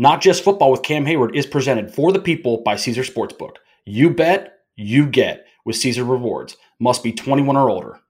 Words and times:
Not 0.00 0.22
Just 0.22 0.42
Football 0.44 0.70
with 0.70 0.80
Cam 0.80 1.04
Heyward 1.04 1.36
is 1.36 1.44
presented 1.44 1.92
for 1.92 2.10
the 2.10 2.18
people 2.18 2.62
by 2.62 2.76
Caesar 2.76 3.02
Sportsbook. 3.02 3.56
You 3.84 4.08
bet, 4.08 4.60
you 4.74 5.04
get 5.04 5.46
with 5.66 5.76
Caesar 5.76 6.04
Rewards. 6.04 6.56
Must 6.78 7.02
be 7.02 7.12
21 7.12 7.54
or 7.54 7.68
older. 7.68 8.00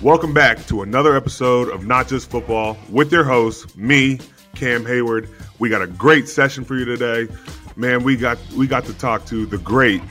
Welcome 0.00 0.32
back 0.32 0.64
to 0.66 0.82
another 0.82 1.16
episode 1.16 1.70
of 1.70 1.86
Not 1.86 2.06
Just 2.06 2.30
Football 2.30 2.78
with 2.88 3.10
your 3.10 3.24
host, 3.24 3.76
me, 3.76 4.20
Cam 4.54 4.84
Heyward. 4.84 5.28
We 5.58 5.68
got 5.68 5.82
a 5.82 5.88
great 5.88 6.28
session 6.28 6.64
for 6.64 6.76
you 6.76 6.84
today. 6.84 7.26
Man, 7.74 8.04
we 8.04 8.14
got 8.14 8.38
we 8.52 8.68
got 8.68 8.84
to 8.84 8.94
talk 8.94 9.26
to 9.26 9.44
the 9.44 9.58
great 9.58 10.02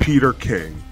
Peter 0.00 0.32
King. 0.32 0.82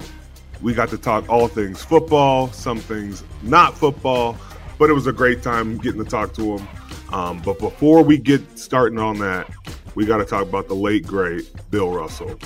We 0.61 0.73
got 0.73 0.89
to 0.91 0.99
talk 0.99 1.29
all 1.29 1.49
things 1.49 1.83
football, 1.83 2.53
some 2.53 2.79
things 2.79 3.25
not 3.43 3.77
football, 3.77 4.37
but 4.79 4.89
it 4.89 4.93
was 4.93 5.09
a 5.09 5.13
great 5.13 5.43
time 5.43 5.79
getting 5.79 6.05
to 6.05 6.09
talk 6.09 6.33
to 6.35 6.59
him. 6.59 6.69
Um, 7.13 7.43
but 7.43 7.59
before 7.59 8.03
we 8.03 8.17
get 8.17 8.59
starting 8.59 8.99
on 8.99 9.19
that, 9.19 9.51
we 9.95 10.07
got 10.07 10.19
to 10.19 10.25
talk 10.25 10.43
about 10.43 10.69
the 10.69 10.75
late 10.75 11.07
great 11.07 11.51
Bill 11.71 11.91
Russell. 11.91 12.39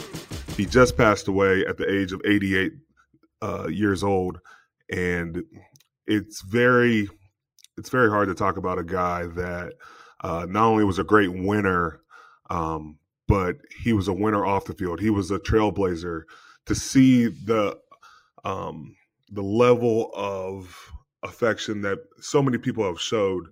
He 0.56 0.66
just 0.66 0.96
passed 0.96 1.28
away 1.28 1.64
at 1.66 1.76
the 1.76 1.88
age 1.88 2.12
of 2.12 2.20
88 2.24 2.72
uh, 3.42 3.68
years 3.68 4.02
old, 4.02 4.40
and 4.90 5.44
it's 6.06 6.42
very 6.42 7.08
it's 7.78 7.90
very 7.90 8.08
hard 8.08 8.28
to 8.28 8.34
talk 8.34 8.56
about 8.56 8.78
a 8.78 8.84
guy 8.84 9.26
that 9.26 9.74
uh, 10.24 10.46
not 10.48 10.66
only 10.66 10.84
was 10.84 10.98
a 10.98 11.04
great 11.04 11.32
winner, 11.32 12.00
um, 12.50 12.98
but 13.28 13.56
he 13.84 13.92
was 13.92 14.08
a 14.08 14.12
winner 14.12 14.44
off 14.44 14.64
the 14.64 14.74
field. 14.74 15.00
He 15.00 15.10
was 15.10 15.30
a 15.30 15.38
trailblazer. 15.38 16.22
To 16.66 16.74
see 16.74 17.26
the 17.28 17.78
um, 18.44 18.96
the 19.30 19.42
level 19.42 20.10
of 20.14 20.90
affection 21.22 21.82
that 21.82 21.98
so 22.20 22.42
many 22.42 22.58
people 22.58 22.84
have 22.84 23.00
showed 23.00 23.46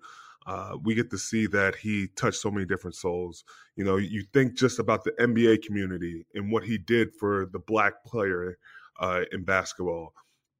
uh, 0.47 0.77
we 0.83 0.95
get 0.95 1.11
to 1.11 1.19
see 1.19 1.47
that 1.47 1.75
he 1.77 2.09
touched 2.16 2.41
so 2.41 2.51
many 2.51 2.66
different 2.66 2.95
souls. 2.95 3.45
You 3.77 3.84
know, 3.84 3.97
you 3.97 4.25
think 4.33 4.55
just 4.55 4.79
about 4.79 5.05
the 5.05 5.12
NBA 5.12 5.62
community 5.62 6.27
and 6.34 6.53
what 6.53 6.64
he 6.64 6.78
did 6.78 7.14
for 7.19 7.47
the 7.47 7.59
black 7.59 8.05
player 8.05 8.59
uh, 9.00 9.22
in 9.33 9.45
basketball, 9.45 10.12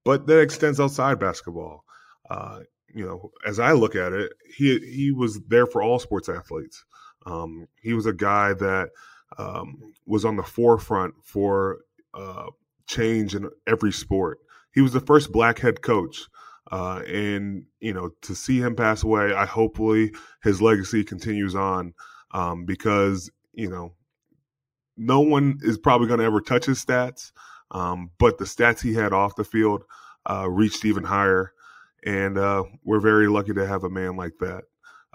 but 0.05 0.27
that 0.27 0.41
extends 0.41 0.81
outside 0.81 1.19
basketball. 1.19 1.85
Uh, 2.29 2.61
you 2.95 3.05
know, 3.05 3.33
as 3.47 3.59
I 3.59 3.73
look 3.73 3.97
at 3.97 4.13
it, 4.13 4.33
he 4.57 4.79
he 4.79 5.13
was 5.13 5.41
there 5.49 5.67
for 5.67 5.83
all 5.83 5.99
sports 5.99 6.29
athletes. 6.29 6.85
Um, 7.27 7.67
he 7.83 7.93
was 7.93 8.07
a 8.07 8.13
guy 8.13 8.55
that 8.55 8.91
um, 9.39 9.93
was 10.07 10.25
on 10.25 10.37
the 10.37 10.43
forefront 10.43 11.15
for 11.23 11.79
uh, 12.15 12.47
change 12.87 13.35
in 13.35 13.51
every 13.67 13.93
sport. 13.93 14.39
He 14.73 14.81
was 14.81 14.93
the 14.93 15.01
first 15.01 15.33
black 15.33 15.59
head 15.59 15.83
coach 15.83 16.29
uh, 16.71 17.03
and 17.07 17.67
you 17.81 17.93
know, 17.93 18.11
to 18.23 18.35
see 18.35 18.59
him 18.59 18.77
pass 18.77 19.03
away, 19.03 19.35
I 19.35 19.47
hopefully 19.47 20.13
his 20.43 20.63
legacy 20.63 21.05
continues 21.05 21.55
on 21.55 21.95
um, 22.33 22.65
because 22.65 23.31
you 23.53 23.69
know, 23.69 23.95
no 24.97 25.21
one 25.21 25.59
is 25.63 25.79
probably 25.79 26.09
going 26.09 26.21
to 26.21 26.27
ever 26.27 26.41
touch 26.41 26.67
his 26.67 26.85
stats, 26.85 27.33
um, 27.71 28.11
but 28.19 28.39
the 28.39 28.45
stats 28.45 28.81
he 28.81 28.95
had 28.95 29.13
off 29.13 29.37
the 29.37 29.45
field 29.45 29.85
uh, 30.29 30.49
reached 30.49 30.85
even 30.85 31.05
higher, 31.05 31.53
and 32.05 32.39
uh, 32.39 32.65
we're 32.85 33.01
very 33.01 33.29
lucky 33.29 33.55
to 33.55 33.67
have 33.67 33.85
a 33.85 33.91
man 33.91 34.17
like 34.17 34.39
that. 34.41 34.65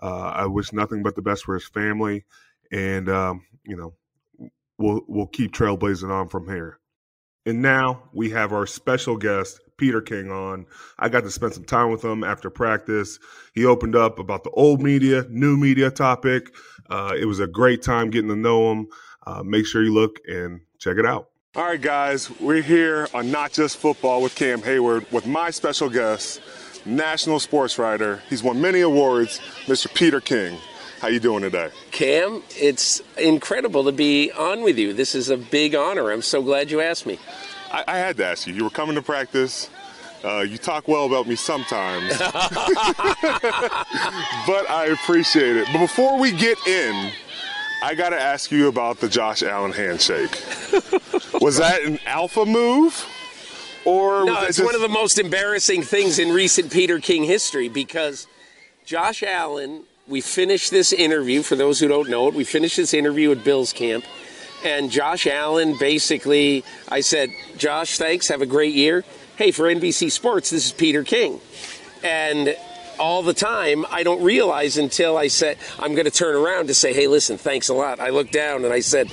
Uh, 0.02 0.32
I 0.36 0.46
wish 0.46 0.72
nothing 0.72 1.04
but 1.04 1.16
the 1.16 1.22
best 1.22 1.44
for 1.44 1.56
his 1.56 1.68
family, 1.68 2.26
and 2.72 3.10
um, 3.10 3.46
you 3.66 3.76
know, 3.76 3.94
we'll 4.78 5.02
we'll 5.08 5.28
keep 5.28 5.52
trailblazing 5.52 6.10
on 6.10 6.30
from 6.30 6.48
here. 6.48 6.80
And 7.46 7.62
now 7.62 8.04
we 8.14 8.30
have 8.32 8.54
our 8.54 8.68
special 8.68 9.18
guest, 9.18 9.60
Peter 9.80 10.02
King, 10.02 10.30
on. 10.30 10.66
I 11.00 11.10
got 11.10 11.24
to 11.24 11.32
spend 11.32 11.54
some 11.54 11.64
time 11.64 11.90
with 11.90 12.04
him 12.04 12.24
after 12.24 12.50
practice. 12.50 13.18
He 13.56 13.66
opened 13.66 13.96
up 13.96 14.20
about 14.20 14.44
the 14.44 14.52
old 14.52 14.82
media, 14.82 15.26
new 15.30 15.58
media 15.58 15.90
topic. 15.90 16.54
Uh, 16.90 17.14
it 17.18 17.26
was 17.26 17.40
a 17.40 17.48
great 17.48 17.82
time 17.82 18.10
getting 18.10 18.30
to 18.30 18.36
know 18.36 18.72
him. 18.72 18.88
Uh, 19.26 19.42
make 19.42 19.66
sure 19.66 19.82
you 19.82 19.94
look 19.94 20.20
and 20.28 20.62
check 20.78 20.98
it 20.98 21.06
out. 21.06 21.30
All 21.56 21.66
right, 21.66 21.82
guys, 21.82 22.30
we're 22.40 22.62
here 22.62 23.08
on 23.14 23.32
Not 23.32 23.54
Just 23.54 23.78
Football 23.78 24.22
with 24.22 24.36
Cam 24.36 24.62
Heyward 24.62 25.12
with 25.12 25.26
my 25.26 25.50
special 25.50 25.90
guest, 25.90 26.42
national 26.86 27.40
sports 27.40 27.80
writer. 27.80 28.22
He's 28.30 28.44
won 28.44 28.62
many 28.62 28.82
awards, 28.82 29.40
Mr. 29.66 29.92
Peter 29.94 30.22
King. 30.22 30.58
How 31.00 31.08
you 31.08 31.20
doing 31.20 31.42
today? 31.42 31.70
Cam, 31.92 32.44
it's 32.58 33.02
incredible 33.18 33.86
to 33.86 33.94
be 33.94 34.32
on 34.34 34.62
with 34.62 34.78
you. 34.78 34.94
This 34.94 35.16
is 35.16 35.30
a 35.30 35.38
big 35.38 35.74
honor. 35.74 36.12
I'm 36.12 36.22
so 36.22 36.42
glad 36.42 36.70
you 36.70 36.82
asked 36.82 37.06
me. 37.06 37.18
I, 37.72 37.84
I 37.88 37.98
had 37.98 38.18
to 38.18 38.26
ask 38.26 38.48
you. 38.48 38.54
You 38.54 38.64
were 38.64 38.70
coming 38.70 38.96
to 38.96 39.02
practice. 39.02 39.70
Uh, 40.24 40.40
you 40.42 40.58
talk 40.58 40.88
well 40.88 41.06
about 41.06 41.28
me 41.28 41.36
sometimes, 41.36 42.10
but 42.18 42.30
I 44.70 44.90
appreciate 44.92 45.56
it. 45.56 45.68
But 45.72 45.80
before 45.80 46.20
we 46.20 46.34
get 46.34 46.58
in, 46.68 47.12
I 47.82 47.96
got 47.96 48.10
to 48.10 48.20
ask 48.20 48.52
you 48.52 48.68
about 48.68 49.00
the 49.00 49.08
Josh 49.08 49.44
Allen 49.44 49.72
handshake. 49.72 50.32
was 51.42 51.58
that 51.58 51.84
an 51.84 52.00
alpha 52.06 52.46
move? 52.46 53.06
Or 53.86 54.26
no, 54.26 54.42
it's 54.42 54.58
just... 54.58 54.66
one 54.66 54.76
of 54.76 54.82
the 54.82 54.90
most 54.90 55.20
embarrassing 55.20 55.84
things 55.84 56.20
in 56.20 56.34
recent 56.34 56.70
Peter 56.70 57.00
King 57.00 57.24
history 57.24 57.70
because 57.70 58.28
Josh 58.86 59.24
Allen 59.24 59.86
we 60.10 60.22
finished 60.22 60.72
this 60.72 60.92
interview. 60.92 61.44
For 61.44 61.56
those 61.56 61.80
who 61.80 61.88
don't 61.88 62.10
know 62.10 62.28
it, 62.28 62.34
we 62.34 62.44
finished 62.44 62.78
this 62.78 62.94
interview 62.94 63.32
at 63.32 63.44
Bill's 63.44 63.72
camp. 63.72 64.04
And 64.64 64.92
Josh 64.92 65.26
Allen 65.26 65.78
basically, 65.80 66.64
I 66.90 67.02
said, 67.02 67.30
Josh, 67.58 67.98
thanks. 67.98 68.28
Have 68.28 68.42
a 68.42 68.46
great 68.46 68.74
year. 68.74 69.06
Hey, 69.38 69.52
for 69.52 69.66
NBC 69.66 70.12
Sports, 70.12 70.50
this 70.50 70.66
is 70.66 70.72
Peter 70.74 71.04
King. 71.04 71.40
And 72.04 72.58
all 73.00 73.24
the 73.24 73.34
time, 73.34 73.86
I 73.90 74.04
don't 74.04 74.22
realize 74.22 74.78
until 74.78 75.18
I 75.18 75.28
said, 75.28 75.58
I'm 75.80 75.94
going 75.94 76.06
to 76.06 76.12
turn 76.12 76.36
around 76.36 76.68
to 76.68 76.74
say, 76.74 76.94
hey, 76.94 77.08
listen, 77.08 77.38
thanks 77.38 77.70
a 77.70 77.74
lot. 77.74 78.02
I 78.02 78.10
looked 78.10 78.34
down 78.34 78.66
and 78.66 78.74
I 78.74 78.82
said, 78.82 79.10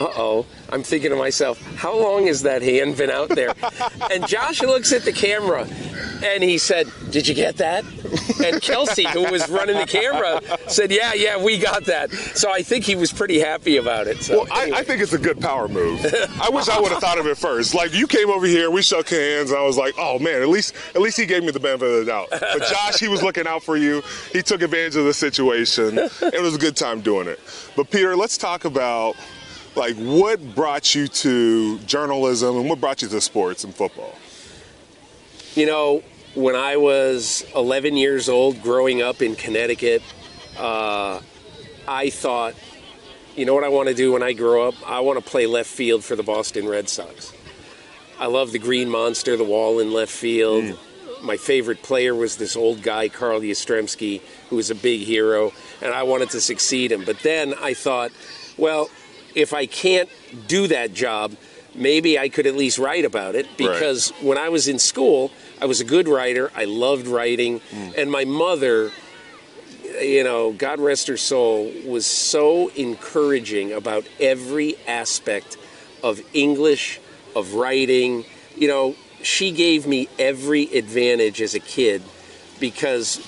uh 0.00 0.12
oh. 0.16 0.46
I'm 0.70 0.82
thinking 0.82 1.10
to 1.10 1.16
myself, 1.16 1.60
how 1.76 1.98
long 1.98 2.26
has 2.26 2.42
that 2.42 2.62
hand 2.62 2.96
been 2.96 3.10
out 3.10 3.30
there? 3.30 3.54
and 4.10 4.26
Josh 4.26 4.62
looks 4.62 4.92
at 4.92 5.02
the 5.02 5.12
camera 5.12 5.66
and 6.22 6.42
he 6.42 6.58
said, 6.58 6.88
Did 7.10 7.26
you 7.26 7.34
get 7.34 7.56
that? 7.58 7.84
And 8.44 8.60
Kelsey, 8.60 9.06
who 9.06 9.30
was 9.30 9.48
running 9.48 9.76
the 9.76 9.86
camera, 9.86 10.40
said, 10.68 10.90
Yeah, 10.90 11.14
yeah, 11.14 11.42
we 11.42 11.58
got 11.58 11.84
that. 11.86 12.10
So 12.12 12.52
I 12.52 12.62
think 12.62 12.84
he 12.84 12.94
was 12.94 13.12
pretty 13.12 13.38
happy 13.38 13.76
about 13.76 14.06
it. 14.06 14.22
So, 14.22 14.44
well, 14.44 14.58
anyway. 14.58 14.76
I, 14.76 14.80
I, 14.80 14.84
think 14.84 15.00
it's 15.00 15.12
a 15.12 15.18
good 15.18 15.40
power 15.40 15.68
move. 15.68 16.04
I 16.40 16.50
wish 16.50 16.68
I 16.68 16.80
would 16.80 16.92
have 16.92 17.00
thought 17.00 17.18
of 17.18 17.26
it 17.26 17.38
first. 17.38 17.74
Like 17.74 17.94
you 17.94 18.06
came 18.06 18.30
over 18.30 18.46
here, 18.46 18.70
we 18.70 18.82
shook 18.82 19.08
hands, 19.08 19.50
and 19.50 19.58
I 19.58 19.62
was 19.62 19.76
like, 19.76 19.94
Oh 19.98 20.18
man, 20.18 20.42
at 20.42 20.48
least 20.48 20.74
at 20.94 21.00
least 21.00 21.16
he 21.16 21.26
gave 21.26 21.42
me 21.42 21.50
the 21.50 21.60
benefit 21.60 21.88
of 21.88 22.00
the 22.00 22.04
doubt. 22.04 22.28
But 22.30 22.62
Josh, 22.68 22.98
he 22.98 23.08
was 23.08 23.22
looking 23.22 23.46
out 23.46 23.62
for 23.62 23.76
you. 23.76 24.02
He 24.32 24.42
took 24.42 24.62
advantage 24.62 24.96
of 24.96 25.04
the 25.04 25.14
situation. 25.14 25.98
It 25.98 26.42
was 26.42 26.54
a 26.54 26.58
good 26.58 26.76
time 26.76 27.00
doing 27.00 27.28
it. 27.28 27.40
But 27.76 27.90
Peter, 27.90 28.16
let's 28.16 28.36
talk 28.36 28.64
about 28.64 29.16
like 29.74 29.96
what 29.96 30.54
brought 30.54 30.94
you 30.94 31.08
to 31.08 31.78
journalism 31.80 32.56
and 32.56 32.68
what 32.68 32.80
brought 32.80 33.02
you 33.02 33.08
to 33.08 33.20
sports 33.20 33.64
and 33.64 33.74
football? 33.74 34.14
You 35.54 35.66
know, 35.66 36.02
when 36.34 36.54
I 36.54 36.76
was 36.76 37.44
11 37.54 37.96
years 37.96 38.28
old, 38.28 38.62
growing 38.62 39.02
up 39.02 39.22
in 39.22 39.34
Connecticut, 39.34 40.02
uh, 40.56 41.20
I 41.86 42.10
thought, 42.10 42.54
you 43.36 43.44
know 43.44 43.54
what 43.54 43.64
I 43.64 43.68
want 43.68 43.88
to 43.88 43.94
do 43.94 44.12
when 44.12 44.22
I 44.22 44.32
grow 44.32 44.68
up? 44.68 44.74
I 44.86 45.00
want 45.00 45.22
to 45.22 45.24
play 45.24 45.46
left 45.46 45.70
field 45.70 46.04
for 46.04 46.16
the 46.16 46.22
Boston 46.22 46.68
Red 46.68 46.88
Sox. 46.88 47.32
I 48.18 48.26
love 48.26 48.52
the 48.52 48.58
Green 48.58 48.88
Monster, 48.88 49.36
the 49.36 49.44
wall 49.44 49.78
in 49.78 49.92
left 49.92 50.12
field. 50.12 50.64
Mm. 50.64 50.78
My 51.22 51.36
favorite 51.36 51.82
player 51.82 52.14
was 52.14 52.36
this 52.36 52.56
old 52.56 52.82
guy, 52.82 53.08
Carl 53.08 53.40
Yastrzemski, 53.40 54.20
who 54.50 54.56
was 54.56 54.70
a 54.70 54.74
big 54.74 55.00
hero, 55.00 55.52
and 55.80 55.92
I 55.92 56.02
wanted 56.02 56.30
to 56.30 56.40
succeed 56.40 56.92
him. 56.92 57.04
But 57.04 57.20
then 57.20 57.54
I 57.60 57.74
thought, 57.74 58.12
well, 58.56 58.90
if 59.34 59.54
I 59.54 59.66
can't 59.66 60.08
do 60.46 60.66
that 60.68 60.92
job, 60.92 61.36
maybe 61.74 62.18
I 62.18 62.28
could 62.28 62.46
at 62.46 62.54
least 62.54 62.78
write 62.78 63.04
about 63.04 63.34
it 63.34 63.46
because 63.56 64.12
right. 64.12 64.24
when 64.24 64.38
I 64.38 64.48
was 64.48 64.68
in 64.68 64.78
school, 64.78 65.30
I 65.60 65.66
was 65.66 65.80
a 65.80 65.84
good 65.84 66.08
writer. 66.08 66.50
I 66.54 66.64
loved 66.64 67.06
writing. 67.06 67.60
Mm. 67.60 67.98
And 67.98 68.10
my 68.10 68.24
mother, 68.24 68.90
you 70.00 70.24
know, 70.24 70.52
God 70.52 70.80
rest 70.80 71.08
her 71.08 71.16
soul, 71.16 71.72
was 71.86 72.06
so 72.06 72.68
encouraging 72.70 73.72
about 73.72 74.06
every 74.20 74.76
aspect 74.86 75.56
of 76.02 76.20
English, 76.32 77.00
of 77.34 77.54
writing. 77.54 78.24
You 78.56 78.68
know, 78.68 78.96
she 79.22 79.50
gave 79.50 79.86
me 79.86 80.08
every 80.18 80.64
advantage 80.64 81.40
as 81.40 81.54
a 81.54 81.60
kid 81.60 82.02
because 82.60 83.18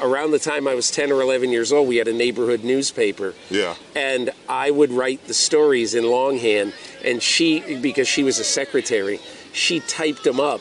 around 0.00 0.30
the 0.30 0.38
time 0.38 0.68
I 0.68 0.74
was 0.74 0.90
10 0.90 1.12
or 1.12 1.20
11 1.22 1.50
years 1.50 1.72
old, 1.72 1.88
we 1.88 1.96
had 1.96 2.08
a 2.08 2.12
neighborhood 2.12 2.64
newspaper. 2.64 3.34
Yeah. 3.50 3.74
And 3.94 4.30
I 4.48 4.70
would 4.70 4.90
write 4.90 5.26
the 5.26 5.34
stories 5.34 5.94
in 5.94 6.04
longhand. 6.04 6.72
And 7.04 7.22
she, 7.22 7.76
because 7.80 8.08
she 8.08 8.22
was 8.22 8.38
a 8.38 8.44
secretary, 8.44 9.20
she 9.52 9.80
typed 9.80 10.24
them 10.24 10.40
up 10.40 10.60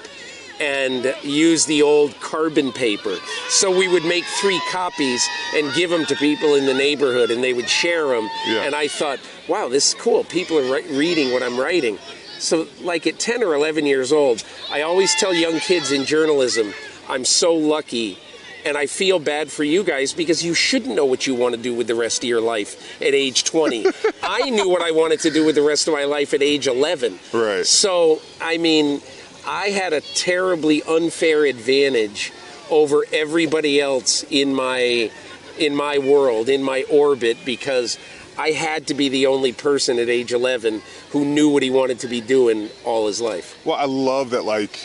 and 0.59 1.15
used 1.23 1.67
the 1.67 1.81
old 1.81 2.19
carbon 2.19 2.71
paper. 2.71 3.15
So 3.49 3.75
we 3.75 3.87
would 3.87 4.05
make 4.05 4.23
three 4.41 4.59
copies 4.71 5.27
and 5.53 5.73
give 5.73 5.89
them 5.89 6.05
to 6.05 6.15
people 6.15 6.55
in 6.55 6.65
the 6.65 6.73
neighborhood 6.73 7.31
and 7.31 7.43
they 7.43 7.53
would 7.53 7.69
share 7.69 8.07
them. 8.07 8.27
Yeah. 8.47 8.63
And 8.63 8.75
I 8.75 8.87
thought, 8.87 9.19
wow, 9.47 9.67
this 9.67 9.89
is 9.89 9.93
cool. 9.95 10.23
People 10.23 10.57
are 10.57 10.81
reading 10.81 11.31
what 11.31 11.43
I'm 11.43 11.59
writing. 11.59 11.99
So, 12.39 12.67
like 12.81 13.07
at 13.07 13.19
10 13.19 13.43
or 13.43 13.55
11 13.55 13.85
years 13.85 14.11
old, 14.11 14.43
I 14.71 14.81
always 14.81 15.13
tell 15.15 15.33
young 15.33 15.59
kids 15.59 15.91
in 15.91 16.05
journalism, 16.05 16.73
I'm 17.09 17.25
so 17.25 17.55
lucky 17.55 18.19
And 18.67 18.77
I 18.77 18.85
feel 18.85 19.17
bad 19.17 19.49
for 19.49 19.63
you 19.63 19.81
guys 19.81 20.11
because 20.11 20.43
you 20.43 20.53
shouldn't 20.53 20.93
know 20.93 21.05
what 21.05 21.25
you 21.25 21.33
want 21.33 21.55
to 21.55 21.61
do 21.61 21.73
with 21.73 21.87
the 21.87 21.95
rest 21.95 22.21
of 22.21 22.27
your 22.27 22.41
life 22.41 23.01
at 23.01 23.13
age 23.13 23.45
20. 23.45 23.85
I 24.23 24.49
knew 24.49 24.67
what 24.67 24.81
I 24.81 24.91
wanted 24.91 25.21
to 25.21 25.31
do 25.31 25.45
with 25.45 25.55
the 25.55 25.61
rest 25.61 25.87
of 25.87 25.93
my 25.93 26.03
life 26.03 26.33
at 26.33 26.41
age 26.41 26.67
11. 26.67 27.17
Right. 27.31 27.65
So, 27.65 28.21
I 28.41 28.57
mean, 28.57 29.01
I 29.45 29.67
had 29.67 29.93
a 29.93 30.01
terribly 30.01 30.83
unfair 30.83 31.45
advantage 31.45 32.33
over 32.69 33.05
everybody 33.13 33.79
else 33.79 34.23
in 34.23 34.53
my 34.53 35.11
in 35.57 35.73
my 35.73 35.97
world, 35.97 36.49
in 36.49 36.61
my 36.61 36.83
orbit 36.91 37.37
because 37.45 37.97
I 38.37 38.51
had 38.51 38.87
to 38.87 38.93
be 38.93 39.07
the 39.07 39.27
only 39.27 39.53
person 39.53 39.97
at 39.97 40.09
age 40.09 40.33
11 40.33 40.81
who 41.11 41.23
knew 41.23 41.49
what 41.49 41.63
he 41.63 41.69
wanted 41.69 41.99
to 41.99 42.07
be 42.07 42.19
doing 42.19 42.69
all 42.83 43.07
his 43.07 43.21
life. 43.21 43.57
Well, 43.65 43.77
I 43.77 43.85
love 43.85 44.31
that. 44.31 44.43
Like, 44.43 44.77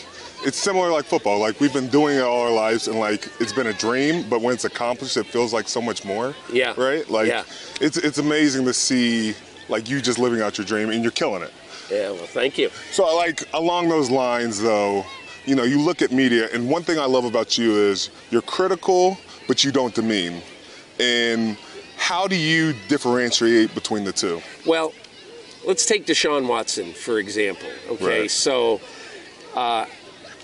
it's 0.45 0.57
similar 0.59 0.91
like 0.91 1.05
football. 1.05 1.39
Like 1.39 1.61
we've 1.61 1.73
been 1.73 1.89
doing 1.89 2.17
it 2.17 2.23
all 2.23 2.41
our 2.43 2.51
lives, 2.53 2.89
and 2.89 2.99
like 2.99 3.29
it's 3.41 3.53
been 3.53 3.69
a 3.69 3.73
dream, 3.73 4.29
but 4.29 4.41
when 4.41 4.55
it's 4.55 4.65
accomplished, 4.65 5.17
it 5.17 5.27
feels 5.27 5.53
like 5.53 5.69
so 5.69 5.81
much 5.81 6.05
more. 6.05 6.35
Yeah. 6.53 6.75
Right. 6.77 7.09
Like, 7.09 7.29
Yeah. 7.29 7.45
it's 7.81 7.97
it's 7.97 8.19
amazing 8.19 8.65
to 8.67 8.75
see 8.75 9.35
like 9.69 9.89
you 9.89 10.01
just 10.01 10.19
living 10.19 10.41
out 10.43 10.59
your 10.59 10.67
dream, 10.67 10.91
and 10.91 11.03
you're 11.03 11.13
killing 11.13 11.43
it. 11.43 11.53
Yeah, 11.91 12.11
well, 12.11 12.27
thank 12.27 12.57
you. 12.59 12.71
So, 12.91 13.05
I 13.05 13.13
like 13.15 13.43
along 13.53 13.89
those 13.91 14.09
lines, 14.11 14.61
though, 14.61 15.05
you 15.45 15.55
know, 15.55 15.63
you 15.65 15.79
look 15.79 16.01
at 16.01 16.11
media, 16.11 16.49
and 16.53 16.69
one 16.71 16.83
thing 16.83 16.99
I 16.99 17.05
love 17.05 17.25
about 17.27 17.59
you 17.59 17.77
is 17.77 18.09
you're 18.31 18.41
critical, 18.43 19.19
but 19.47 19.63
you 19.63 19.73
don't 19.73 19.95
demean. 19.95 20.41
And 21.01 21.57
how 21.99 22.27
do 22.27 22.35
you 22.37 22.75
differentiate 22.89 23.75
between 23.75 24.05
the 24.05 24.13
two? 24.13 24.41
Well, 24.65 24.95
let's 25.67 25.85
take 25.85 26.07
Deshaun 26.07 26.47
Watson, 26.49 26.93
for 26.95 27.19
example. 27.19 27.69
Okay, 27.91 28.21
Right. 28.23 28.31
so 28.31 28.81
uh, 29.55 29.85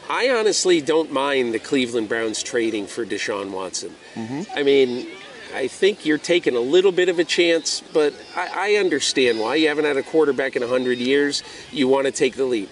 I 0.09 0.31
honestly 0.31 0.81
don't 0.81 1.13
mind 1.13 1.53
the 1.53 1.59
Cleveland 1.59 2.09
Browns 2.09 2.43
trading 2.43 2.87
for 2.87 3.05
Deshaun 3.05 3.51
Watson. 3.51 3.95
Mm-hmm. 4.15 4.43
I 4.57 4.63
mean, 4.63 5.07
I 5.55 5.69
think 5.69 6.07
you're 6.07 6.19
taking 6.19 6.57
a 6.57 6.61
little 6.61 6.93
bit 6.93 7.09
of 7.09 7.19
a 7.19 7.25
chance, 7.25 7.83
but 7.93 8.15
I, 8.35 8.73
I 8.73 8.75
understand 8.77 9.39
why. 9.39 9.57
You 9.57 9.69
haven't 9.69 9.85
had 9.85 9.97
a 9.97 10.03
quarterback 10.03 10.57
in 10.57 10.63
100 10.63 10.99
years. 10.99 11.43
You 11.71 11.89
want 11.89 12.07
to 12.07 12.13
take 12.13 12.37
the 12.37 12.45
leap. 12.45 12.71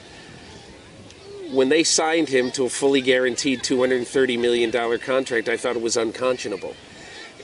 When 1.53 1.69
they 1.69 1.85
signed 1.85 2.29
him 2.29 2.51
to 2.53 2.65
a 2.65 2.69
fully 2.69 3.01
guaranteed 3.01 3.61
$230 3.61 4.41
million 4.41 4.99
contract, 4.99 5.49
I 5.49 5.57
thought 5.57 5.77
it 5.77 5.83
was 5.83 5.97
unconscionable. 5.97 6.75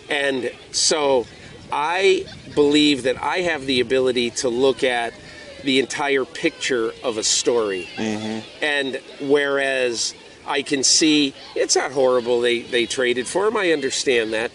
And 0.08 0.50
so 0.72 1.26
I 1.70 2.26
believe 2.54 3.04
that 3.04 3.22
I 3.22 3.38
have 3.38 3.66
the 3.66 3.80
ability 3.80 4.30
to 4.30 4.48
look 4.48 4.82
at 4.82 5.14
the 5.62 5.78
entire 5.78 6.24
picture 6.24 6.92
of 7.02 7.18
a 7.18 7.22
story. 7.22 7.88
Mm-hmm. 7.96 8.64
And 8.64 9.00
whereas 9.20 10.14
I 10.46 10.62
can 10.62 10.82
see 10.82 11.34
it's 11.54 11.76
not 11.76 11.92
horrible 11.92 12.40
they, 12.40 12.62
they 12.62 12.86
traded 12.86 13.26
for 13.26 13.46
him, 13.46 13.56
I 13.56 13.72
understand 13.72 14.32
that. 14.32 14.50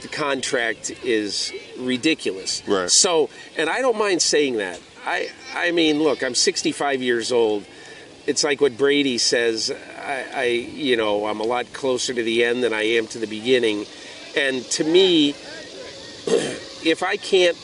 The 0.00 0.08
contract 0.08 0.90
is 1.04 1.52
ridiculous. 1.78 2.66
Right. 2.66 2.90
So, 2.90 3.30
and 3.56 3.70
I 3.70 3.80
don't 3.80 3.96
mind 3.96 4.20
saying 4.20 4.56
that. 4.56 4.80
I, 5.04 5.30
I 5.54 5.70
mean, 5.70 6.02
look, 6.02 6.22
I'm 6.22 6.34
65 6.34 7.02
years 7.02 7.30
old. 7.30 7.64
It's 8.26 8.42
like 8.42 8.60
what 8.60 8.76
Brady 8.76 9.18
says. 9.18 9.72
I, 10.04 10.24
I, 10.34 10.44
you 10.44 10.96
know, 10.96 11.26
I'm 11.26 11.40
a 11.40 11.44
lot 11.44 11.72
closer 11.72 12.12
to 12.14 12.22
the 12.22 12.44
end 12.44 12.64
than 12.64 12.72
I 12.72 12.82
am 12.82 13.06
to 13.08 13.18
the 13.18 13.26
beginning. 13.26 13.86
And 14.36 14.62
to 14.70 14.84
me, 14.84 15.30
if 16.84 17.02
I 17.02 17.16
can't, 17.16 17.56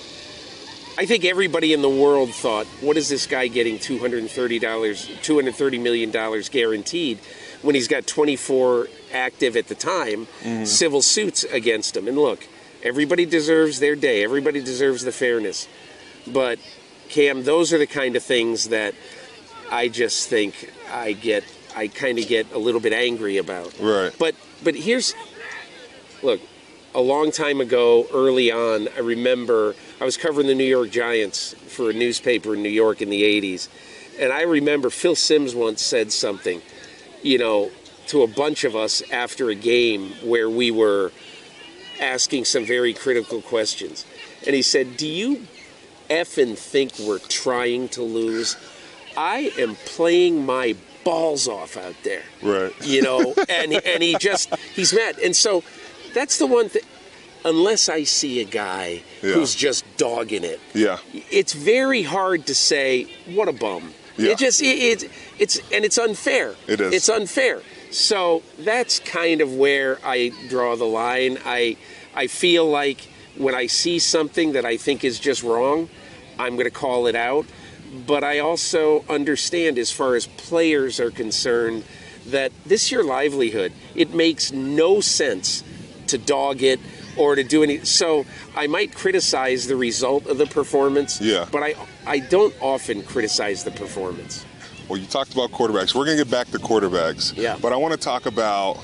I 0.98 1.06
think 1.06 1.24
everybody 1.24 1.72
in 1.72 1.80
the 1.80 1.88
world 1.88 2.30
thought, 2.30 2.66
what 2.80 2.96
is 2.96 3.08
this 3.08 3.28
guy 3.28 3.46
getting 3.46 3.78
$230, 3.78 4.58
$230 4.58 5.80
million 5.80 6.10
guaranteed 6.50 7.18
when 7.62 7.76
he's 7.76 7.86
got 7.86 8.04
24 8.08 8.88
active 9.12 9.56
at 9.56 9.68
the 9.68 9.76
time 9.76 10.26
mm-hmm. 10.26 10.64
civil 10.64 11.00
suits 11.00 11.44
against 11.44 11.96
him? 11.96 12.08
And 12.08 12.18
look, 12.18 12.48
everybody 12.82 13.26
deserves 13.26 13.78
their 13.78 13.94
day, 13.94 14.24
everybody 14.24 14.60
deserves 14.60 15.04
the 15.04 15.12
fairness. 15.12 15.68
But, 16.26 16.58
Cam, 17.08 17.44
those 17.44 17.72
are 17.72 17.78
the 17.78 17.86
kind 17.86 18.16
of 18.16 18.24
things 18.24 18.70
that 18.70 18.96
I 19.70 19.86
just 19.86 20.28
think 20.28 20.72
I 20.90 21.12
get, 21.12 21.44
I 21.76 21.86
kind 21.86 22.18
of 22.18 22.26
get 22.26 22.52
a 22.52 22.58
little 22.58 22.80
bit 22.80 22.92
angry 22.92 23.36
about. 23.36 23.72
Right. 23.78 24.12
But, 24.18 24.34
but 24.64 24.74
here's, 24.74 25.14
look, 26.24 26.40
a 26.92 27.00
long 27.00 27.30
time 27.30 27.60
ago, 27.60 28.08
early 28.12 28.50
on, 28.50 28.88
I 28.96 28.98
remember 28.98 29.76
I 30.00 30.04
was 30.04 30.16
covering 30.16 30.46
the 30.46 30.54
New 30.54 30.64
York 30.64 30.90
Giants 30.90 31.54
for 31.54 31.90
a 31.90 31.92
newspaper 31.92 32.54
in 32.54 32.62
New 32.62 32.68
York 32.68 33.02
in 33.02 33.10
the 33.10 33.22
80s. 33.22 33.68
And 34.20 34.32
I 34.32 34.42
remember 34.42 34.90
Phil 34.90 35.16
Simms 35.16 35.54
once 35.54 35.82
said 35.82 36.12
something, 36.12 36.60
you 37.22 37.38
know, 37.38 37.70
to 38.08 38.22
a 38.22 38.26
bunch 38.26 38.64
of 38.64 38.74
us 38.76 39.02
after 39.10 39.50
a 39.50 39.54
game 39.54 40.10
where 40.24 40.48
we 40.48 40.70
were 40.70 41.12
asking 42.00 42.44
some 42.44 42.64
very 42.64 42.94
critical 42.94 43.42
questions. 43.42 44.06
And 44.46 44.54
he 44.54 44.62
said, 44.62 44.96
Do 44.96 45.06
you 45.06 45.46
effing 46.08 46.56
think 46.56 46.92
we're 47.00 47.18
trying 47.18 47.88
to 47.90 48.02
lose? 48.02 48.56
I 49.16 49.52
am 49.58 49.74
playing 49.84 50.46
my 50.46 50.76
balls 51.04 51.48
off 51.48 51.76
out 51.76 51.94
there 52.04 52.22
Right. 52.42 52.72
you 52.86 53.02
know, 53.02 53.34
and 53.48 53.72
and 53.72 54.02
he 54.02 54.16
just 54.18 54.54
he's 54.76 54.92
mad, 54.92 55.18
and 55.18 55.34
so 55.34 55.64
that's 56.14 56.38
the 56.38 56.46
one 56.46 56.68
thing. 56.68 56.82
Unless 57.44 57.88
I 57.88 58.04
see 58.04 58.40
a 58.40 58.44
guy 58.44 59.02
Yeah. 59.22 59.32
who's 59.32 59.54
just 59.54 59.84
dogging 59.96 60.44
it, 60.44 60.60
Yeah. 60.74 60.98
it's 61.30 61.52
very 61.52 62.02
hard 62.02 62.46
to 62.46 62.54
say 62.54 63.06
what 63.34 63.48
a 63.48 63.52
bum. 63.52 63.94
Yeah. 64.16 64.32
It 64.32 64.38
just 64.38 64.60
it, 64.60 64.66
it 65.04 65.10
it's 65.38 65.60
and 65.72 65.84
it's 65.84 65.98
unfair. 65.98 66.54
It 66.66 66.80
is. 66.80 66.92
It's 66.92 67.08
unfair. 67.08 67.62
So 67.90 68.42
that's 68.58 68.98
kind 68.98 69.40
of 69.40 69.54
where 69.54 69.98
I 70.04 70.32
draw 70.48 70.74
the 70.76 70.84
line. 70.86 71.38
I 71.44 71.76
I 72.14 72.26
feel 72.26 72.68
like 72.68 73.00
when 73.36 73.54
I 73.54 73.66
see 73.68 73.98
something 74.00 74.52
that 74.52 74.64
I 74.64 74.76
think 74.76 75.04
is 75.04 75.20
just 75.20 75.42
wrong, 75.44 75.88
I'm 76.38 76.54
going 76.54 76.64
to 76.64 76.72
call 76.72 77.06
it 77.06 77.14
out. 77.14 77.46
But 78.06 78.22
I 78.24 78.40
also 78.40 79.04
understand, 79.08 79.78
as 79.78 79.90
far 79.90 80.16
as 80.16 80.26
players 80.26 80.98
are 81.00 81.10
concerned, 81.12 81.84
that 82.26 82.50
this 82.66 82.82
is 82.86 82.90
your 82.90 83.04
livelihood. 83.04 83.72
It 83.94 84.12
makes 84.12 84.52
no 84.52 85.00
sense 85.00 85.62
to 86.08 86.18
dog 86.18 86.62
it 86.62 86.80
or 87.18 87.34
to 87.34 87.42
do 87.44 87.62
any. 87.62 87.84
So 87.84 88.24
I 88.56 88.66
might 88.66 88.94
criticize 88.94 89.66
the 89.66 89.76
result 89.76 90.26
of 90.26 90.38
the 90.38 90.46
performance. 90.46 91.20
Yeah. 91.20 91.46
But 91.50 91.62
I 91.62 91.74
I 92.06 92.18
don't 92.20 92.54
often 92.60 93.02
criticize 93.02 93.64
the 93.64 93.70
performance. 93.72 94.44
Well, 94.88 94.98
you 94.98 95.06
talked 95.06 95.32
about 95.34 95.50
quarterbacks. 95.50 95.94
We're 95.94 96.06
going 96.06 96.16
to 96.16 96.24
get 96.24 96.30
back 96.30 96.46
to 96.52 96.58
quarterbacks. 96.58 97.36
Yeah. 97.36 97.58
But 97.60 97.74
I 97.74 97.76
want 97.76 97.92
to 97.92 98.00
talk 98.00 98.24
about 98.24 98.78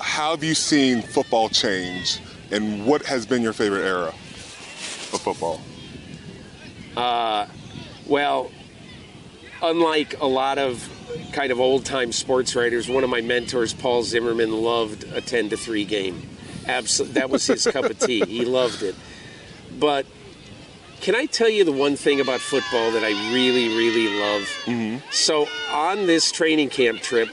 how 0.00 0.30
have 0.30 0.42
you 0.42 0.54
seen 0.54 1.02
football 1.02 1.50
change 1.50 2.20
and 2.50 2.86
what 2.86 3.04
has 3.04 3.26
been 3.26 3.42
your 3.42 3.52
favorite 3.52 3.84
era 3.84 4.08
of 4.08 5.20
football? 5.20 5.60
Uh, 6.96 7.46
Well, 8.06 8.50
unlike 9.62 10.18
a 10.20 10.26
lot 10.26 10.58
of 10.58 10.88
kind 11.32 11.52
of 11.52 11.60
old 11.60 11.84
time 11.84 12.12
sports 12.12 12.54
writers, 12.56 12.88
one 12.88 13.04
of 13.04 13.10
my 13.10 13.20
mentors, 13.20 13.74
Paul 13.74 14.02
Zimmerman, 14.04 14.52
loved 14.62 15.04
a 15.12 15.20
10 15.20 15.50
to 15.50 15.56
3 15.56 15.84
game. 15.84 16.22
Absolutely. 16.66 17.14
That 17.14 17.30
was 17.30 17.46
his 17.46 17.66
cup 17.66 17.84
of 17.84 17.98
tea. 17.98 18.24
He 18.24 18.44
loved 18.44 18.82
it. 18.82 18.94
But 19.78 20.06
can 21.00 21.14
I 21.14 21.26
tell 21.26 21.48
you 21.48 21.64
the 21.64 21.72
one 21.72 21.96
thing 21.96 22.20
about 22.20 22.40
football 22.40 22.90
that 22.92 23.04
I 23.04 23.10
really, 23.32 23.68
really 23.68 24.18
love? 24.18 25.02
So, 25.12 25.46
on 25.72 26.06
this 26.06 26.32
training 26.32 26.70
camp 26.70 27.00
trip, 27.00 27.28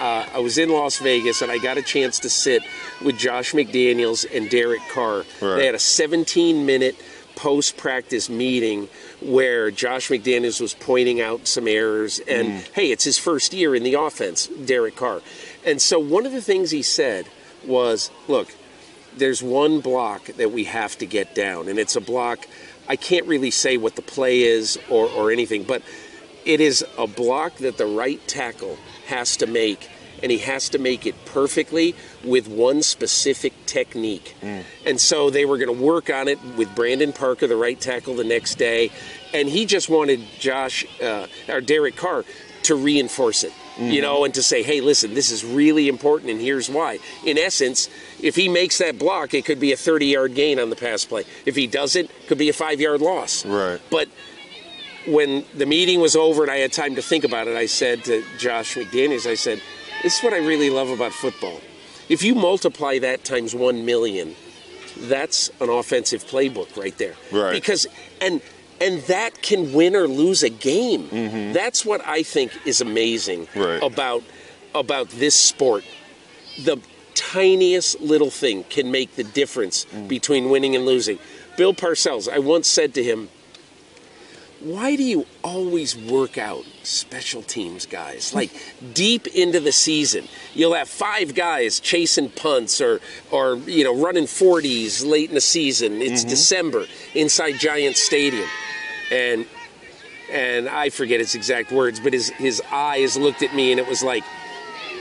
uh, 0.00 0.26
I 0.34 0.38
was 0.38 0.58
in 0.58 0.70
Las 0.70 0.98
Vegas 0.98 1.42
and 1.42 1.50
I 1.50 1.58
got 1.58 1.76
a 1.76 1.82
chance 1.82 2.18
to 2.20 2.30
sit 2.30 2.62
with 3.04 3.16
Josh 3.18 3.52
McDaniels 3.52 4.26
and 4.34 4.50
Derek 4.50 4.82
Carr. 4.92 5.24
Right. 5.40 5.56
They 5.56 5.66
had 5.66 5.74
a 5.74 5.80
17 5.80 6.66
minute 6.66 6.96
post 7.36 7.76
practice 7.76 8.28
meeting 8.28 8.88
where 9.20 9.70
Josh 9.70 10.08
McDaniels 10.08 10.60
was 10.60 10.74
pointing 10.74 11.20
out 11.20 11.46
some 11.46 11.66
errors. 11.66 12.20
And 12.20 12.62
hey, 12.74 12.90
it's 12.90 13.04
his 13.04 13.18
first 13.18 13.52
year 13.52 13.74
in 13.74 13.82
the 13.82 13.94
offense, 13.94 14.46
Derek 14.46 14.96
Carr. 14.96 15.20
And 15.66 15.80
so 15.80 15.98
one 15.98 16.26
of 16.26 16.32
the 16.32 16.42
things 16.42 16.70
he 16.70 16.82
said 16.82 17.26
was 17.66 18.10
look, 18.28 18.54
there's 19.16 19.42
one 19.42 19.80
block 19.80 20.26
that 20.26 20.52
we 20.52 20.64
have 20.64 20.98
to 20.98 21.06
get 21.06 21.34
down, 21.34 21.68
and 21.68 21.78
it's 21.78 21.96
a 21.96 22.00
block. 22.00 22.46
I 22.88 22.96
can't 22.96 23.26
really 23.26 23.50
say 23.50 23.76
what 23.76 23.96
the 23.96 24.02
play 24.02 24.42
is 24.42 24.78
or, 24.90 25.06
or 25.08 25.30
anything, 25.30 25.62
but 25.62 25.82
it 26.44 26.60
is 26.60 26.84
a 26.98 27.06
block 27.06 27.56
that 27.56 27.78
the 27.78 27.86
right 27.86 28.20
tackle 28.26 28.76
has 29.06 29.36
to 29.38 29.46
make, 29.46 29.88
and 30.22 30.30
he 30.30 30.38
has 30.38 30.68
to 30.70 30.78
make 30.78 31.06
it 31.06 31.14
perfectly 31.24 31.94
with 32.22 32.48
one 32.48 32.82
specific 32.82 33.52
technique. 33.66 34.36
And 34.84 35.00
so 35.00 35.30
they 35.30 35.44
were 35.46 35.56
going 35.56 35.74
to 35.74 35.82
work 35.82 36.10
on 36.10 36.28
it 36.28 36.42
with 36.56 36.74
Brandon 36.74 37.12
Parker, 37.12 37.46
the 37.46 37.56
right 37.56 37.80
tackle, 37.80 38.14
the 38.14 38.24
next 38.24 38.56
day, 38.56 38.90
and 39.32 39.48
he 39.48 39.64
just 39.64 39.88
wanted 39.88 40.20
Josh 40.38 40.84
uh, 41.02 41.26
or 41.48 41.60
Derek 41.60 41.96
Carr 41.96 42.24
to 42.64 42.74
reinforce 42.74 43.44
it. 43.44 43.52
You 43.76 44.02
know, 44.02 44.24
and 44.24 44.32
to 44.34 44.42
say, 44.42 44.62
hey, 44.62 44.80
listen, 44.80 45.14
this 45.14 45.32
is 45.32 45.44
really 45.44 45.88
important, 45.88 46.30
and 46.30 46.40
here's 46.40 46.70
why. 46.70 47.00
In 47.26 47.36
essence, 47.36 47.88
if 48.22 48.36
he 48.36 48.48
makes 48.48 48.78
that 48.78 49.00
block, 49.00 49.34
it 49.34 49.44
could 49.44 49.58
be 49.58 49.72
a 49.72 49.76
30 49.76 50.06
yard 50.06 50.34
gain 50.34 50.60
on 50.60 50.70
the 50.70 50.76
pass 50.76 51.04
play. 51.04 51.24
If 51.44 51.56
he 51.56 51.66
doesn't, 51.66 52.04
it 52.04 52.26
could 52.28 52.38
be 52.38 52.48
a 52.48 52.52
five 52.52 52.80
yard 52.80 53.00
loss. 53.00 53.44
Right. 53.44 53.80
But 53.90 54.08
when 55.06 55.44
the 55.54 55.66
meeting 55.66 56.00
was 56.00 56.14
over 56.14 56.42
and 56.42 56.50
I 56.50 56.58
had 56.58 56.72
time 56.72 56.94
to 56.94 57.02
think 57.02 57.24
about 57.24 57.48
it, 57.48 57.56
I 57.56 57.66
said 57.66 58.04
to 58.04 58.22
Josh 58.38 58.76
McDaniels, 58.76 59.28
I 59.28 59.34
said, 59.34 59.60
This 60.02 60.18
is 60.18 60.22
what 60.22 60.32
I 60.32 60.38
really 60.38 60.70
love 60.70 60.90
about 60.90 61.12
football. 61.12 61.60
If 62.08 62.22
you 62.22 62.34
multiply 62.34 62.98
that 63.00 63.24
times 63.24 63.54
1 63.54 63.84
million, 63.84 64.36
that's 64.96 65.50
an 65.60 65.68
offensive 65.68 66.24
playbook 66.24 66.76
right 66.76 66.96
there. 66.98 67.14
Right. 67.32 67.52
Because 67.52 67.86
and 68.20 68.40
and 68.84 69.00
that 69.04 69.40
can 69.42 69.72
win 69.72 69.96
or 69.96 70.06
lose 70.06 70.42
a 70.42 70.50
game. 70.50 71.08
Mm-hmm. 71.08 71.52
That's 71.52 71.84
what 71.84 72.06
I 72.06 72.22
think 72.22 72.52
is 72.66 72.80
amazing 72.80 73.48
Right. 73.56 73.82
about 73.82 74.22
about 74.74 75.08
this 75.10 75.34
sport. 75.34 75.84
The 76.62 76.78
tiniest 77.14 78.00
little 78.00 78.30
thing 78.30 78.64
can 78.64 78.90
make 78.90 79.16
the 79.16 79.24
difference 79.24 79.86
mm. 79.86 80.08
between 80.08 80.50
winning 80.50 80.76
and 80.76 80.84
losing. 80.84 81.18
Bill 81.56 81.72
Parcells, 81.72 82.28
I 82.28 82.40
once 82.40 82.66
said 82.66 82.92
to 82.94 83.02
him, 83.02 83.28
why 84.64 84.96
do 84.96 85.02
you 85.02 85.26
always 85.42 85.94
work 85.96 86.38
out 86.38 86.64
special 86.82 87.42
teams 87.42 87.84
guys 87.84 88.32
like 88.32 88.50
deep 88.94 89.26
into 89.28 89.60
the 89.60 89.72
season 89.72 90.26
you'll 90.54 90.72
have 90.72 90.88
five 90.88 91.34
guys 91.34 91.78
chasing 91.80 92.30
punts 92.30 92.80
or 92.80 93.00
or 93.30 93.56
you 93.56 93.84
know 93.84 94.02
running 94.02 94.24
40s 94.24 95.06
late 95.06 95.28
in 95.28 95.34
the 95.34 95.40
season 95.40 96.00
it's 96.00 96.22
mm-hmm. 96.22 96.30
december 96.30 96.86
inside 97.14 97.58
giant 97.58 97.96
stadium 97.96 98.48
and 99.14 99.46
and 100.32 100.68
i 100.68 100.86
forget 100.90 101.18
his 101.20 101.34
exact 101.34 101.68
words 101.70 102.00
but 102.04 102.12
his 102.12 102.28
his 102.46 102.60
eyes 102.72 103.16
looked 103.24 103.42
at 103.42 103.52
me 103.54 103.70
and 103.72 103.78
it 103.80 103.86
was 103.86 104.02
like 104.02 104.24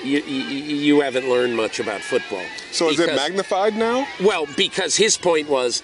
you, 0.03 0.19
you, 0.19 0.75
you 0.87 1.01
haven't 1.01 1.29
learned 1.29 1.55
much 1.55 1.79
about 1.79 2.01
football 2.01 2.43
So 2.71 2.89
is 2.89 2.99
it 2.99 3.15
magnified 3.15 3.73
now? 3.75 4.05
well, 4.29 4.45
because 4.57 4.97
his 4.97 5.15
point 5.17 5.47
was 5.47 5.81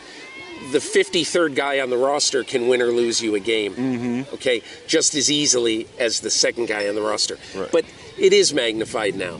the 0.74 0.80
53rd 0.80 1.56
guy 1.56 1.80
on 1.80 1.90
the 1.90 1.96
roster 2.10 2.44
can 2.44 2.68
win 2.68 2.82
or 2.82 2.92
lose 2.92 3.22
you 3.22 3.36
a 3.36 3.40
game. 3.40 3.74
Mm-hmm. 3.76 4.34
Okay, 4.36 4.62
just 4.88 5.16
as 5.16 5.32
easily 5.32 5.88
as 5.98 6.20
the 6.20 6.30
second 6.30 6.66
guy 6.68 6.90
on 6.90 6.96
the 6.96 7.02
roster. 7.02 7.38
Right. 7.56 7.72
But 7.72 7.86
it 8.18 8.34
is 8.34 8.54
magnified 8.54 9.16
now. 9.16 9.40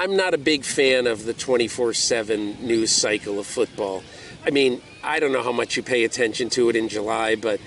I'm 0.00 0.16
not 0.16 0.34
a 0.34 0.38
big 0.52 0.64
fan 0.64 1.06
of 1.06 1.24
the 1.24 1.32
24 1.32 1.94
7 1.94 2.66
news 2.66 2.90
cycle 2.90 3.38
of 3.38 3.46
football. 3.46 4.02
I 4.44 4.50
mean, 4.50 4.82
I 5.02 5.20
don't 5.20 5.32
know 5.32 5.42
how 5.42 5.52
much 5.52 5.76
you 5.76 5.82
pay 5.82 6.04
attention 6.04 6.50
to 6.50 6.68
it 6.68 6.76
in 6.76 6.88
July, 6.88 7.36
but 7.36 7.60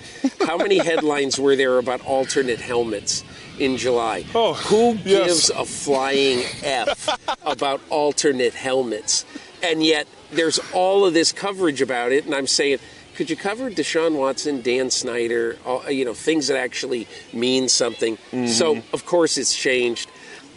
how 0.46 0.56
many 0.56 0.78
headlines 0.84 1.38
were 1.38 1.56
there 1.56 1.78
about 1.78 2.04
alternate 2.04 2.60
helmets 2.60 3.24
in 3.58 3.76
July? 3.76 4.24
Oh, 4.34 4.54
Who 4.54 4.94
yes. 5.04 5.04
gives 5.04 5.50
a 5.50 5.64
flying 5.64 6.44
F 6.62 7.08
about 7.44 7.80
alternate 7.90 8.54
helmets? 8.54 9.24
And 9.62 9.82
yet 9.84 10.06
there's 10.30 10.58
all 10.72 11.04
of 11.04 11.14
this 11.14 11.32
coverage 11.32 11.80
about 11.80 12.12
it, 12.12 12.24
and 12.26 12.34
I'm 12.34 12.46
saying, 12.46 12.78
could 13.14 13.28
you 13.28 13.36
cover 13.36 13.70
Deshaun 13.70 14.16
Watson, 14.16 14.62
Dan 14.62 14.90
Snyder, 14.90 15.58
all, 15.66 15.88
you 15.90 16.04
know, 16.04 16.14
things 16.14 16.48
that 16.48 16.56
actually 16.56 17.06
mean 17.32 17.68
something? 17.68 18.16
Mm-hmm. 18.16 18.46
So, 18.46 18.82
of 18.92 19.04
course, 19.04 19.36
it's 19.36 19.54
changed. 19.54 20.10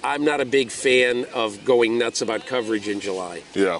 I'm 0.03 0.23
not 0.23 0.39
a 0.39 0.45
big 0.45 0.71
fan 0.71 1.25
of 1.33 1.65
going 1.65 1.97
nuts 1.97 2.21
about 2.21 2.45
coverage 2.45 2.87
in 2.87 2.99
July. 3.01 3.41
Yeah. 3.53 3.79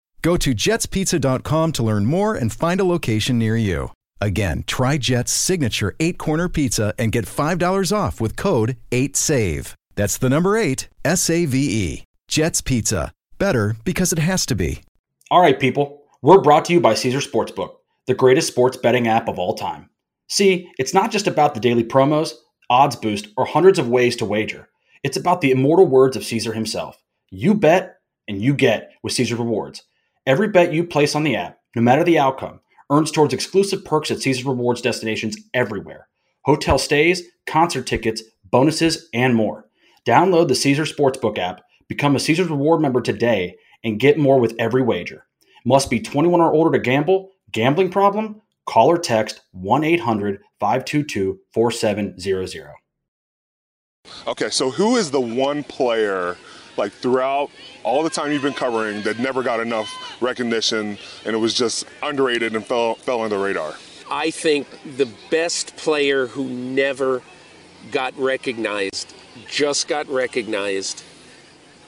Go 0.21 0.37
to 0.37 0.53
jetspizza.com 0.53 1.71
to 1.71 1.83
learn 1.83 2.05
more 2.05 2.35
and 2.35 2.53
find 2.53 2.79
a 2.79 2.83
location 2.85 3.39
near 3.39 3.57
you. 3.57 3.91
Again, 4.19 4.63
try 4.67 4.97
Jet's 4.97 5.31
signature 5.31 5.95
eight 5.99 6.17
corner 6.19 6.47
pizza 6.47 6.93
and 6.99 7.11
get 7.11 7.25
$5 7.25 7.95
off 7.95 8.21
with 8.21 8.35
code 8.35 8.77
8SAVE. 8.91 9.73
That's 9.95 10.17
the 10.17 10.29
number 10.29 10.55
eight, 10.57 10.87
S 11.03 11.29
A 11.29 11.45
V 11.45 11.57
E. 11.57 12.03
Jet's 12.27 12.61
Pizza. 12.61 13.11
Better 13.39 13.75
because 13.83 14.13
it 14.13 14.19
has 14.19 14.45
to 14.45 14.55
be. 14.55 14.83
All 15.31 15.41
right, 15.41 15.59
people, 15.59 16.03
we're 16.21 16.41
brought 16.41 16.65
to 16.65 16.73
you 16.73 16.79
by 16.79 16.93
Caesar 16.93 17.19
Sportsbook, 17.19 17.75
the 18.05 18.13
greatest 18.13 18.47
sports 18.47 18.77
betting 18.77 19.07
app 19.07 19.27
of 19.27 19.39
all 19.39 19.55
time. 19.55 19.89
See, 20.27 20.71
it's 20.77 20.93
not 20.93 21.11
just 21.11 21.27
about 21.27 21.55
the 21.55 21.59
daily 21.59 21.83
promos, 21.83 22.33
odds 22.69 22.95
boost, 22.95 23.27
or 23.37 23.45
hundreds 23.45 23.79
of 23.79 23.89
ways 23.89 24.15
to 24.17 24.25
wager. 24.25 24.69
It's 25.03 25.17
about 25.17 25.41
the 25.41 25.51
immortal 25.51 25.87
words 25.87 26.15
of 26.15 26.23
Caesar 26.23 26.53
himself. 26.53 27.01
You 27.31 27.55
bet 27.55 27.97
and 28.27 28.39
you 28.41 28.53
get 28.53 28.91
with 29.03 29.13
Caesar 29.13 29.35
Rewards. 29.35 29.83
Every 30.25 30.49
bet 30.49 30.71
you 30.71 30.83
place 30.83 31.15
on 31.15 31.23
the 31.23 31.35
app, 31.35 31.57
no 31.75 31.81
matter 31.81 32.03
the 32.03 32.19
outcome, 32.19 32.59
earns 32.91 33.11
towards 33.11 33.33
exclusive 33.33 33.83
perks 33.83 34.11
at 34.11 34.21
Caesar 34.21 34.49
Rewards 34.49 34.81
destinations 34.81 35.37
everywhere 35.53 36.07
hotel 36.43 36.77
stays, 36.77 37.23
concert 37.45 37.85
tickets, 37.85 38.23
bonuses, 38.49 39.09
and 39.13 39.35
more. 39.35 39.65
Download 40.07 40.47
the 40.47 40.55
Caesar 40.55 40.83
Sportsbook 40.83 41.37
app, 41.37 41.61
become 41.87 42.15
a 42.15 42.19
Caesar 42.19 42.45
Reward 42.45 42.81
member 42.81 43.01
today, 43.01 43.55
and 43.83 43.99
get 43.99 44.17
more 44.17 44.39
with 44.39 44.55
every 44.57 44.81
wager. 44.81 45.25
Must 45.65 45.89
be 45.89 45.99
21 45.99 46.41
or 46.41 46.51
older 46.51 46.71
to 46.77 46.83
gamble. 46.83 47.29
Gambling 47.51 47.91
problem? 47.91 48.41
Call 48.65 48.89
or 48.89 48.97
text 48.97 49.41
1 49.51 49.83
800 49.83 50.39
522 50.59 51.39
4700. 51.53 52.71
Okay, 54.25 54.49
so 54.49 54.71
who 54.71 54.97
is 54.97 55.11
the 55.11 55.21
one 55.21 55.63
player, 55.63 56.37
like 56.77 56.91
throughout 56.91 57.49
all 57.83 58.03
the 58.03 58.09
time 58.09 58.31
you've 58.31 58.41
been 58.41 58.53
covering, 58.53 59.01
that 59.03 59.19
never 59.19 59.43
got 59.43 59.59
enough 59.59 60.21
recognition 60.21 60.97
and 61.25 61.35
it 61.35 61.39
was 61.39 61.53
just 61.53 61.85
underrated 62.03 62.55
and 62.55 62.65
fell 62.65 62.95
fell 62.95 63.21
under 63.21 63.37
the 63.37 63.43
radar? 63.43 63.75
I 64.09 64.31
think 64.31 64.67
the 64.97 65.07
best 65.29 65.77
player 65.77 66.27
who 66.27 66.49
never 66.49 67.21
got 67.91 68.17
recognized 68.17 69.13
just 69.47 69.87
got 69.87 70.07
recognized 70.09 71.03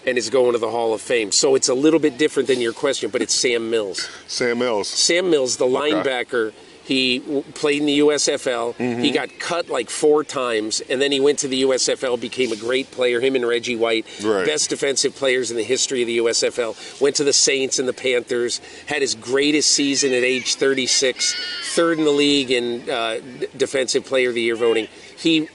and 0.06 0.18
is 0.18 0.30
going 0.30 0.54
to 0.54 0.58
the 0.58 0.70
Hall 0.70 0.94
of 0.94 1.02
Fame. 1.02 1.32
So 1.32 1.56
it's 1.56 1.70
a 1.70 1.74
little 1.74 2.00
bit 2.00 2.18
different 2.18 2.48
than 2.48 2.60
your 2.60 2.74
question, 2.74 3.10
but 3.10 3.22
it's 3.22 3.34
Sam 3.34 3.70
Mills. 3.70 4.10
Sam 4.28 4.60
Mills. 4.60 4.88
Sam 4.88 5.30
Mills, 5.30 5.58
the 5.58 5.66
linebacker, 5.66 6.54
he 6.84 7.20
w- 7.20 7.42
played 7.54 7.80
in 7.82 7.86
the 7.86 8.00
USFL. 8.00 8.76
He 9.02 9.12
got 9.12 9.30
cut 9.40 9.70
like 9.70 9.90
four 9.90 10.24
times, 10.24 10.82
and 10.90 11.02
then 11.02 11.12
he 11.12 11.20
went 11.20 11.40
to 11.40 11.48
the 11.48 11.62
USFL, 11.64 12.20
became 12.20 12.52
a 12.52 12.56
great 12.58 12.92
player. 12.92 13.20
Him 13.22 13.36
and 13.36 13.48
Reggie 13.48 13.76
White, 13.76 14.06
Right. 14.24 14.46
best 14.46 14.70
defensive 14.70 15.16
players 15.16 15.50
in 15.52 15.58
the 15.58 15.64
history 15.64 16.02
of 16.02 16.08
the 16.08 16.18
USFL. 16.18 16.76
Went 17.02 17.16
to 17.18 17.24
the 17.24 17.34
Saints 17.34 17.80
and 17.80 17.88
the 17.88 17.94
Panthers. 17.94 18.60
Had 18.88 19.02
his 19.02 19.16
greatest 19.16 19.72
season 19.72 20.12
at 20.14 20.24
age 20.24 20.56
36, 20.56 21.36
third 21.74 22.00
in 22.00 22.06
the 22.06 22.12
league 22.12 22.52
in 22.52 22.90
uh, 22.90 23.20
defensive 23.58 24.06
player 24.06 24.30
of 24.30 24.36
the 24.36 24.42
year 24.42 24.56
voting. 24.56 24.88
He, 25.18 25.48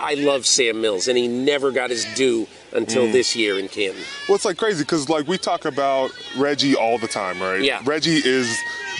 I 0.00 0.14
love 0.14 0.46
Sam 0.46 0.80
Mills, 0.80 1.06
and 1.08 1.16
he 1.16 1.28
never 1.28 1.70
got 1.70 1.90
his 1.90 2.04
due 2.16 2.48
until 2.72 3.10
this 3.12 3.36
year 3.36 3.58
in 3.58 3.68
Canton. 3.68 4.02
Well, 4.28 4.34
it's 4.36 4.44
like 4.46 4.56
crazy 4.56 4.82
because 4.82 5.08
like 5.08 5.28
we 5.28 5.38
talk 5.38 5.64
about 5.66 6.10
Reggie 6.36 6.74
all 6.74 6.98
the 6.98 7.06
time, 7.06 7.40
right? 7.40 7.62
Yeah. 7.62 7.82
Reggie 7.84 8.16
is 8.24 8.48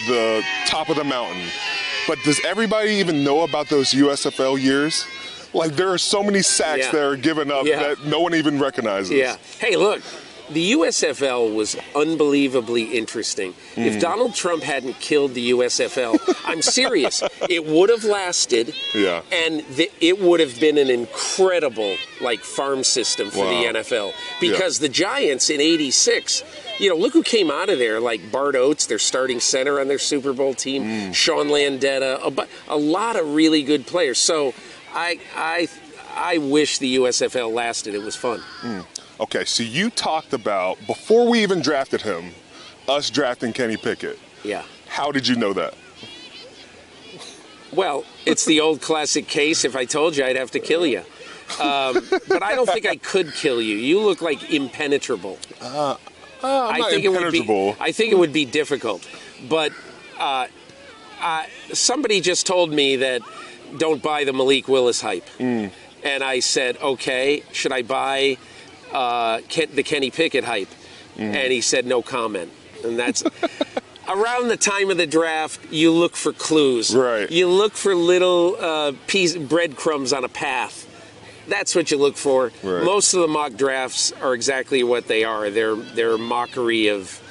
the 0.07 0.43
top 0.67 0.89
of 0.89 0.95
the 0.95 1.03
mountain, 1.03 1.41
but 2.07 2.17
does 2.23 2.43
everybody 2.45 2.91
even 2.91 3.23
know 3.23 3.43
about 3.43 3.69
those 3.69 3.91
USFL 3.93 4.61
years? 4.61 5.05
Like 5.53 5.71
there 5.75 5.89
are 5.91 5.97
so 5.97 6.23
many 6.23 6.41
sacks 6.41 6.85
Yeah. 6.85 6.91
that 6.91 7.03
are 7.03 7.15
given 7.15 7.51
up 7.51 7.65
Yeah. 7.65 7.79
that 7.83 8.05
no 8.05 8.19
one 8.21 8.33
even 8.33 8.59
recognizes. 8.59 9.11
Yeah. 9.11 9.37
Hey, 9.59 9.75
look, 9.75 10.01
the 10.53 10.71
USFL 10.73 11.53
was 11.55 11.75
unbelievably 11.95 12.83
interesting. 12.97 13.53
Mm. 13.75 13.85
If 13.87 13.99
Donald 14.01 14.35
Trump 14.35 14.63
hadn't 14.63 14.99
killed 14.99 15.33
the 15.33 15.51
USFL, 15.51 16.17
I'm 16.45 16.61
serious, 16.61 17.23
it 17.49 17.65
would 17.65 17.89
have 17.89 18.03
lasted. 18.03 18.73
Yeah. 18.93 19.21
And 19.31 19.65
th- 19.75 19.91
it 19.99 20.19
would 20.21 20.39
have 20.39 20.59
been 20.59 20.77
an 20.77 20.89
incredible 20.89 21.95
like 22.21 22.41
farm 22.41 22.83
system 22.83 23.29
for 23.29 23.39
Wow. 23.45 23.49
the 23.73 23.79
NFL 23.79 24.13
because 24.39 24.79
the 24.79 24.89
Giants 24.89 25.49
in 25.49 25.59
'86. 25.61 26.43
You 26.79 26.89
know, 26.89 26.95
look 26.95 27.13
who 27.13 27.21
came 27.21 27.51
out 27.51 27.69
of 27.69 27.77
there, 27.77 27.99
like 27.99 28.31
Bart 28.31 28.55
Oates, 28.55 28.87
their 28.87 28.97
starting 28.97 29.39
center 29.39 29.79
on 29.79 29.87
their 29.87 29.99
Super 29.99 30.33
Bowl 30.33 30.55
team, 30.55 30.83
Mm. 30.83 31.13
Sean 31.13 31.47
Landeta, 31.49 32.19
a, 32.25 32.31
bu- 32.31 32.47
a 32.67 32.75
lot 32.75 33.15
of 33.15 33.35
really 33.35 33.61
good 33.61 33.85
players. 33.85 34.17
So 34.17 34.55
I, 34.91 35.19
I, 35.35 35.67
I 36.15 36.39
wish 36.39 36.79
the 36.79 36.95
USFL 36.95 37.53
lasted. 37.53 37.93
It 37.93 38.01
was 38.01 38.15
fun. 38.15 38.41
Okay, 39.19 39.45
so 39.45 39.63
you 39.63 39.89
talked 39.89 40.33
about 40.33 40.77
before 40.87 41.29
we 41.29 41.41
even 41.43 41.61
drafted 41.61 42.01
him, 42.01 42.31
us 42.89 43.09
drafting 43.09 43.53
Kenny 43.53 43.77
Pickett. 43.77 44.19
Yeah. 44.43 44.63
How 44.87 45.11
did 45.11 45.27
you 45.27 45.35
know 45.35 45.53
that? 45.53 45.73
Well, 47.71 48.05
it's 48.25 48.45
the 48.45 48.59
old 48.59 48.81
classic 48.81 49.27
case. 49.27 49.65
If 49.65 49.75
I 49.75 49.85
told 49.85 50.15
you, 50.15 50.23
I'd 50.25 50.35
have 50.35 50.51
to 50.51 50.59
kill 50.59 50.85
you. 50.85 50.99
Um, 51.59 51.99
but 52.27 52.41
I 52.43 52.55
don't 52.55 52.69
think 52.69 52.85
I 52.85 52.95
could 52.97 53.33
kill 53.33 53.61
you. 53.61 53.75
You 53.75 53.99
look 54.01 54.21
like 54.21 54.51
impenetrable. 54.51 55.37
Uh, 55.61 55.95
I'm 56.43 56.75
I 56.75 56.77
not 56.79 56.89
think 56.91 57.03
it 57.05 57.09
would 57.09 57.31
be. 57.31 57.39
impenetrable. 57.39 57.75
I 57.79 57.91
think 57.91 58.11
it 58.11 58.17
would 58.17 58.33
be 58.33 58.45
difficult. 58.45 59.07
But 59.49 59.71
uh, 60.19 60.47
uh, 61.21 61.43
somebody 61.73 62.21
just 62.21 62.45
told 62.45 62.71
me 62.71 62.97
that 62.97 63.21
don't 63.77 64.01
buy 64.03 64.23
the 64.23 64.33
Malik 64.33 64.67
Willis 64.67 65.01
hype, 65.01 65.25
Mm. 65.39 65.71
and 66.03 66.23
I 66.23 66.39
said, 66.41 66.77
okay, 66.77 67.43
should 67.51 67.71
I 67.71 67.81
buy 67.81 68.37
uh, 68.93 69.41
Ken, 69.49 69.69
the 69.73 69.83
Kenny 69.83 70.11
Pickett 70.11 70.43
hype? 70.43 70.69
Mm. 71.15 71.33
And 71.33 71.51
he 71.51 71.61
said, 71.61 71.85
no 71.85 72.01
comment. 72.01 72.51
And 72.83 72.97
that's. 72.97 73.23
Around 74.07 74.49
the 74.49 74.57
time 74.57 74.89
of 74.91 74.97
the 74.97 75.07
draft, 75.07 75.71
you 75.71 75.91
look 75.91 76.15
for 76.15 76.33
clues. 76.33 76.93
Right. 76.93 77.31
You 77.31 77.47
look 77.47 77.73
for 77.73 77.95
little 77.95 78.57
uh, 78.59 78.91
piece, 79.07 79.35
breadcrumbs 79.37 80.11
on 80.11 80.25
a 80.25 80.29
path. 80.29 80.89
That's 81.47 81.73
what 81.73 81.89
you 81.89 81.97
look 81.97 82.17
for. 82.17 82.51
Right. 82.63 82.83
Most 82.83 83.13
of 83.13 83.21
the 83.21 83.27
mock 83.27 83.53
drafts 83.53 84.11
are 84.21 84.33
exactly 84.33 84.83
what 84.83 85.07
they 85.07 85.23
are. 85.23 85.49
They're 85.49 85.75
they're 85.75 86.17
mockery 86.17 86.87
of 86.87 87.21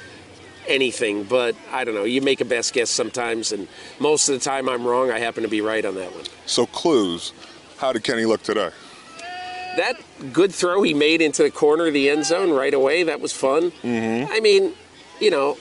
anything. 0.67 1.23
But 1.23 1.55
I 1.71 1.83
don't 1.83 1.95
know. 1.95 2.03
You 2.03 2.21
make 2.21 2.41
a 2.41 2.45
best 2.45 2.73
guess 2.73 2.89
sometimes, 2.89 3.51
and 3.51 3.67
most 3.99 4.29
of 4.29 4.35
the 4.35 4.43
time 4.43 4.69
I'm 4.69 4.85
wrong. 4.85 5.11
I 5.11 5.19
happen 5.19 5.43
to 5.43 5.49
be 5.49 5.61
right 5.61 5.83
on 5.85 5.95
that 5.95 6.13
one. 6.13 6.25
So 6.45 6.65
clues. 6.65 7.33
How 7.77 7.91
did 7.93 8.03
Kenny 8.03 8.25
look 8.25 8.43
today? 8.43 8.69
That 9.77 9.99
good 10.31 10.53
throw 10.53 10.83
he 10.83 10.93
made 10.93 11.21
into 11.21 11.43
the 11.43 11.51
corner 11.51 11.87
of 11.87 11.93
the 11.93 12.09
end 12.09 12.25
zone 12.25 12.51
right 12.51 12.73
away. 12.73 13.03
That 13.03 13.19
was 13.21 13.33
fun. 13.33 13.71
Mm-hmm. 13.71 14.31
I 14.31 14.39
mean, 14.39 14.73
you 15.19 15.31
know, 15.31 15.57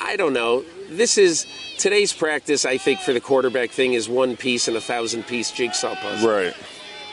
I 0.00 0.16
don't 0.16 0.32
know. 0.32 0.64
This 0.90 1.18
is 1.18 1.46
today's 1.78 2.12
practice. 2.12 2.64
I 2.64 2.78
think 2.78 3.00
for 3.00 3.12
the 3.12 3.20
quarterback 3.20 3.70
thing 3.70 3.94
is 3.94 4.08
one 4.08 4.36
piece 4.36 4.68
and 4.68 4.76
a 4.76 4.80
thousand 4.80 5.26
piece 5.26 5.50
jigsaw 5.50 5.94
puzzle. 5.94 6.28
Right. 6.30 6.54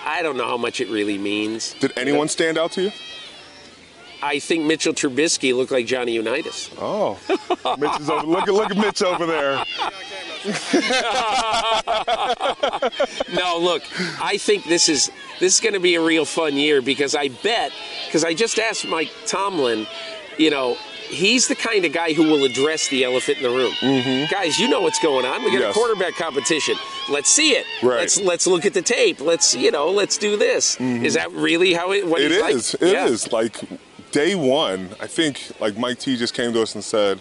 I 0.06 0.22
don't 0.22 0.38
know 0.38 0.48
how 0.48 0.58
much 0.58 0.82
it 0.82 0.90
really 0.90 1.18
means. 1.18 1.74
Did 1.80 1.94
anyone 1.98 2.28
stand 2.28 2.58
out 2.58 2.72
to 2.74 2.84
you? 2.84 2.92
I 4.22 4.40
think 4.40 4.66
Mitchell 4.66 4.94
Trubisky 4.94 5.56
looked 5.56 5.72
like 5.72 5.86
Johnny 5.86 6.14
Unitas. 6.14 6.70
Oh, 6.80 7.20
Mitch 7.78 8.00
is 8.00 8.10
over. 8.10 8.26
Look 8.26 8.48
at 8.48 8.54
look 8.54 8.72
at 8.72 8.78
Mitch 8.78 9.04
over 9.04 9.26
there. 9.26 9.64
No, 13.34 13.58
look, 13.60 13.84
I 14.22 14.38
think 14.38 14.66
this 14.66 14.90
is 14.90 15.12
this 15.40 15.56
is 15.56 15.60
going 15.60 15.74
to 15.74 15.80
be 15.80 15.96
a 15.96 16.02
real 16.02 16.26
fun 16.26 16.56
year 16.56 16.82
because 16.82 17.16
I 17.16 17.30
bet 17.30 17.72
because 18.06 18.24
I 18.24 18.34
just 18.34 18.60
asked 18.60 18.88
Mike 18.88 19.12
Tomlin, 19.26 19.88
you 20.38 20.50
know, 20.50 20.76
he's 21.10 21.48
the 21.48 21.56
kind 21.56 21.86
of 21.86 21.94
guy 21.94 22.14
who 22.14 22.24
will 22.24 22.44
address 22.44 22.88
the 22.90 23.04
elephant 23.04 23.38
in 23.40 23.44
the 23.44 23.50
room. 23.50 24.28
Guys, 24.30 24.60
you 24.60 24.68
know 24.70 24.82
what's 24.82 25.00
going 25.00 25.26
on. 25.26 25.44
We 25.44 25.52
got 25.52 25.56
Mm-hmm. 25.56 25.62
Yes. 25.62 25.72
a 25.76 25.80
quarterback 25.80 26.14
competition. 26.16 26.76
Let's 27.10 27.30
see 27.30 27.52
it. 27.52 27.66
Right. 27.84 28.00
Let's 28.02 28.20
let's 28.20 28.48
look 28.48 28.66
at 28.66 28.74
the 28.74 28.82
tape. 28.82 29.20
Let's 29.22 29.56
you 29.56 29.72
know, 29.72 29.90
let's 29.92 30.18
do 30.18 30.38
this. 30.38 30.80
Is 30.80 31.14
that 31.16 31.32
really 31.32 31.74
how 31.74 31.92
it? 31.92 32.06
What 32.08 32.22
Mm-hmm. 32.22 32.32
It 32.32 32.32
he's 32.32 32.42
like? 32.42 32.56
is. 32.56 32.74
It 32.76 33.10
is. 33.12 33.32
Like 33.32 33.58
day 34.12 34.36
one, 34.36 34.90
I 35.00 35.08
think 35.08 35.52
like 35.60 35.78
Mike 35.78 36.00
T 36.00 36.16
just 36.18 36.34
came 36.34 36.54
to 36.54 36.62
us 36.62 36.76
and 36.76 36.84
said, 36.84 37.20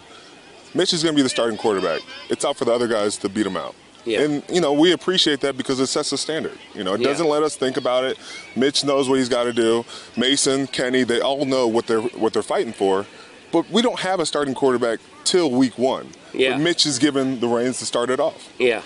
Mitch 0.75 0.93
is 0.93 1.03
going 1.03 1.15
to 1.15 1.17
be 1.17 1.23
the 1.23 1.29
starting 1.29 1.57
quarterback. 1.57 2.01
It's 2.29 2.45
out 2.45 2.57
for 2.57 2.65
the 2.65 2.73
other 2.73 2.89
guys 2.89 3.17
to 3.19 3.29
beat 3.29 3.47
him 3.47 3.57
out. 3.57 3.75
Yeah. 4.05 4.21
And 4.21 4.43
you 4.51 4.61
know 4.61 4.73
we 4.75 4.93
appreciate 4.93 5.41
that 5.41 5.57
because 5.57 5.81
it 5.81 5.87
sets 5.87 6.13
a 6.13 6.19
standard. 6.19 6.59
You 6.75 6.85
know, 6.85 6.93
it 6.95 7.01
Yeah. 7.01 7.09
doesn't 7.09 7.27
let 7.29 7.43
us 7.43 7.57
think 7.57 7.77
about 7.79 8.05
it. 8.05 8.19
Mitch 8.55 8.85
knows 8.85 9.09
what 9.09 9.19
he's 9.19 9.31
got 9.31 9.45
to 9.45 9.53
do. 9.55 9.85
Mason, 10.17 10.67
Kenny, 10.67 11.05
they 11.05 11.21
all 11.21 11.47
know 11.47 11.67
what 11.67 11.87
they're 11.87 12.03
what 12.03 12.33
they're 12.35 12.43
fighting 12.43 12.73
for. 12.75 13.07
But 13.51 13.71
we 13.71 13.81
don't 13.83 14.01
have 14.01 14.21
a 14.21 14.27
starting 14.27 14.53
quarterback 14.53 14.99
till 15.25 15.51
week 15.51 15.79
one. 15.79 16.09
Yeah. 16.35 16.51
But 16.51 16.61
Mitch 16.61 16.85
is 16.87 16.99
given 16.99 17.41
the 17.41 17.47
reins 17.49 17.79
to 17.79 17.87
start 17.87 18.11
it 18.11 18.21
off. 18.21 18.53
Yeah. 18.59 18.83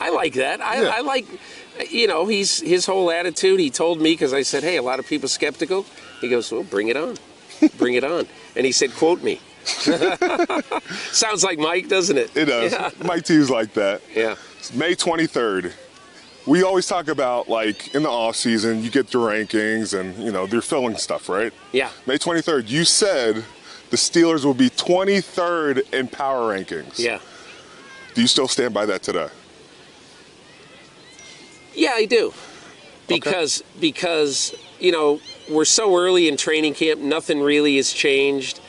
I 0.00 0.10
like 0.10 0.34
that. 0.34 0.60
I, 0.60 0.82
Yeah. 0.82 0.88
I 0.96 1.00
like, 1.00 1.26
you 1.90 2.06
know, 2.06 2.26
he's 2.26 2.60
his 2.60 2.84
whole 2.86 3.10
attitude. 3.10 3.58
He 3.60 3.70
told 3.70 4.00
me 4.00 4.12
because 4.12 4.32
I 4.34 4.42
said, 4.42 4.62
"Hey, 4.62 4.76
a 4.76 4.82
lot 4.82 4.98
of 4.98 5.06
people 5.06 5.28
skeptical." 5.28 5.86
He 6.20 6.28
goes, 6.28 6.52
"Well, 6.52 6.64
bring 6.64 6.88
it 6.88 6.96
on, 6.96 7.16
bring 7.78 7.94
it 7.94 8.04
on." 8.04 8.26
And 8.56 8.66
he 8.66 8.72
said, 8.72 8.94
"Quote 8.94 9.22
me." 9.22 9.40
Sounds 11.12 11.44
like 11.44 11.58
Mike, 11.58 11.88
doesn't 11.88 12.16
it? 12.16 12.36
It 12.36 12.46
does. 12.46 12.72
Yeah. 12.72 12.90
Mike 13.04 13.24
T's 13.24 13.50
like 13.50 13.74
that. 13.74 14.00
yeah. 14.14 14.36
It's 14.58 14.72
May 14.74 14.94
23rd. 14.94 15.72
We 16.46 16.62
always 16.62 16.86
talk 16.86 17.08
about 17.08 17.48
like 17.48 17.94
in 17.94 18.02
the 18.02 18.08
off 18.08 18.36
season, 18.36 18.82
you 18.82 18.90
get 18.90 19.12
your 19.12 19.30
rankings 19.30 19.98
and 19.98 20.16
you 20.22 20.32
know 20.32 20.46
they're 20.46 20.62
filling 20.62 20.96
stuff, 20.96 21.28
right? 21.28 21.52
Yeah. 21.72 21.90
May 22.06 22.16
23rd. 22.18 22.68
You 22.68 22.84
said 22.84 23.44
the 23.90 23.96
Steelers 23.96 24.44
will 24.44 24.54
be 24.54 24.70
23rd 24.70 25.92
in 25.92 26.08
power 26.08 26.54
rankings. 26.54 26.98
Yeah. 26.98 27.18
Do 28.14 28.22
you 28.22 28.28
still 28.28 28.48
stand 28.48 28.72
by 28.74 28.86
that 28.86 29.02
today? 29.02 29.28
Yeah, 31.74 31.92
I 31.94 32.06
do. 32.06 32.32
Because 33.06 33.62
because 33.80 34.54
you 34.80 34.92
know 34.92 35.20
we're 35.50 35.64
so 35.64 35.96
early 35.96 36.28
in 36.28 36.36
training 36.36 36.74
camp, 36.74 37.00
nothing 37.00 37.40
really 37.40 37.76
has 37.76 37.92
changed. 37.92 38.60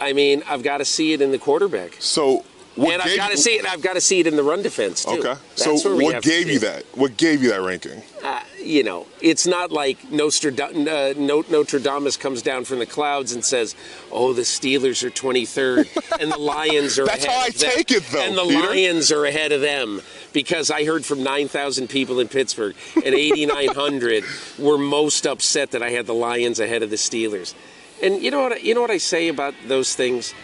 I 0.00 0.12
mean, 0.12 0.42
I've 0.48 0.62
got 0.62 0.78
to 0.78 0.84
see 0.84 1.12
it 1.12 1.20
in 1.20 1.30
the 1.30 1.38
quarterback, 1.38 1.96
So 1.98 2.44
what 2.76 2.92
and 2.94 3.02
I've 3.02 3.16
got 3.16 3.30
to 3.32 3.36
see 3.36 3.52
it. 3.52 3.66
I've 3.66 3.82
got 3.82 3.94
to 3.94 4.00
see 4.00 4.20
it 4.20 4.26
in 4.26 4.36
the 4.36 4.42
run 4.42 4.62
defense 4.62 5.04
too. 5.04 5.18
Okay. 5.18 5.34
That's 5.56 5.82
so 5.82 5.96
what 5.96 6.22
gave 6.22 6.48
you 6.48 6.58
that? 6.60 6.84
What 6.94 7.16
gave 7.16 7.42
you 7.42 7.50
that 7.50 7.60
ranking? 7.60 8.02
uh, 8.24 8.40
you 8.62 8.82
know, 8.84 9.06
it's 9.20 9.46
not 9.46 9.72
like 9.72 10.10
Nostradamus, 10.10 10.86
uh, 10.88 11.14
No- 11.16 11.44
Notre 11.48 11.78
Dame 11.80 12.08
comes 12.12 12.42
down 12.42 12.64
from 12.64 12.78
the 12.78 12.86
clouds 12.86 13.32
and 13.32 13.44
says, 13.44 13.74
"Oh, 14.12 14.32
the 14.32 14.42
Steelers 14.42 15.02
are 15.02 15.10
23rd 15.10 15.88
and 16.20 16.30
the 16.30 16.38
Lions 16.38 16.98
are 16.98 17.06
That's 17.06 17.24
ahead 17.24 17.52
That's 17.52 17.62
how 17.62 17.66
I 17.66 17.70
of 17.70 17.74
them." 17.76 17.84
take 17.84 17.90
it, 17.90 18.04
though, 18.12 18.20
And 18.22 18.36
the 18.36 18.44
Peter. 18.44 18.68
Lions 18.68 19.10
are 19.10 19.24
ahead 19.24 19.52
of 19.52 19.60
them 19.62 20.02
because 20.32 20.70
I 20.70 20.84
heard 20.84 21.04
from 21.04 21.22
9,000 21.22 21.88
people 21.88 22.20
in 22.20 22.28
Pittsburgh 22.28 22.76
and 22.96 23.14
8,900 23.14 24.24
were 24.58 24.78
most 24.78 25.26
upset 25.26 25.72
that 25.72 25.82
I 25.82 25.90
had 25.90 26.06
the 26.06 26.14
Lions 26.14 26.60
ahead 26.60 26.82
of 26.82 26.90
the 26.90 26.96
Steelers. 26.96 27.54
And 28.02 28.22
you 28.22 28.30
know 28.30 28.42
what? 28.42 28.62
You 28.62 28.74
know 28.74 28.80
what 28.80 28.90
I 28.90 28.98
say 28.98 29.28
about 29.28 29.54
those 29.66 29.94
things. 29.94 30.34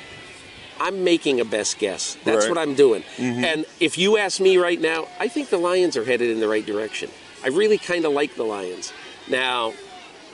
I'm 0.79 1.05
making 1.05 1.41
a 1.41 1.45
best 1.45 1.79
guess. 1.79 2.17
That's 2.25 2.27
Right. 2.27 2.37
Mm-hmm. 2.45 2.49
what 2.51 2.59
I'm 2.59 2.75
doing. 2.75 3.03
And 3.19 3.65
if 3.81 3.97
you 3.97 4.19
ask 4.19 4.41
me 4.41 4.59
right 4.59 4.81
now, 4.81 5.09
I 5.19 5.29
think 5.29 5.49
the 5.49 5.57
Lions 5.59 5.97
are 5.97 6.05
headed 6.05 6.31
in 6.31 6.39
the 6.41 6.49
right 6.49 6.65
direction. 6.67 7.11
I 7.43 7.49
really 7.49 7.79
kind 7.79 8.05
of 8.05 8.13
like 8.13 8.35
the 8.35 8.43
Lions. 8.45 8.93
Now, 9.29 9.73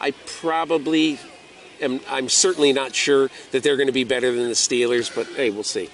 I 0.01 0.11
probably 0.41 1.21
am. 1.81 2.01
I'm 2.11 2.29
certainly 2.29 2.73
not 2.73 2.95
sure 2.95 3.31
that 3.53 3.63
they're 3.63 3.77
going 3.77 3.87
to 3.87 3.93
be 3.93 4.05
better 4.05 4.33
than 4.33 4.49
the 4.49 4.55
Steelers, 4.55 5.15
but 5.15 5.27
hey, 5.29 5.51
we'll 5.51 5.63
see. 5.63 5.91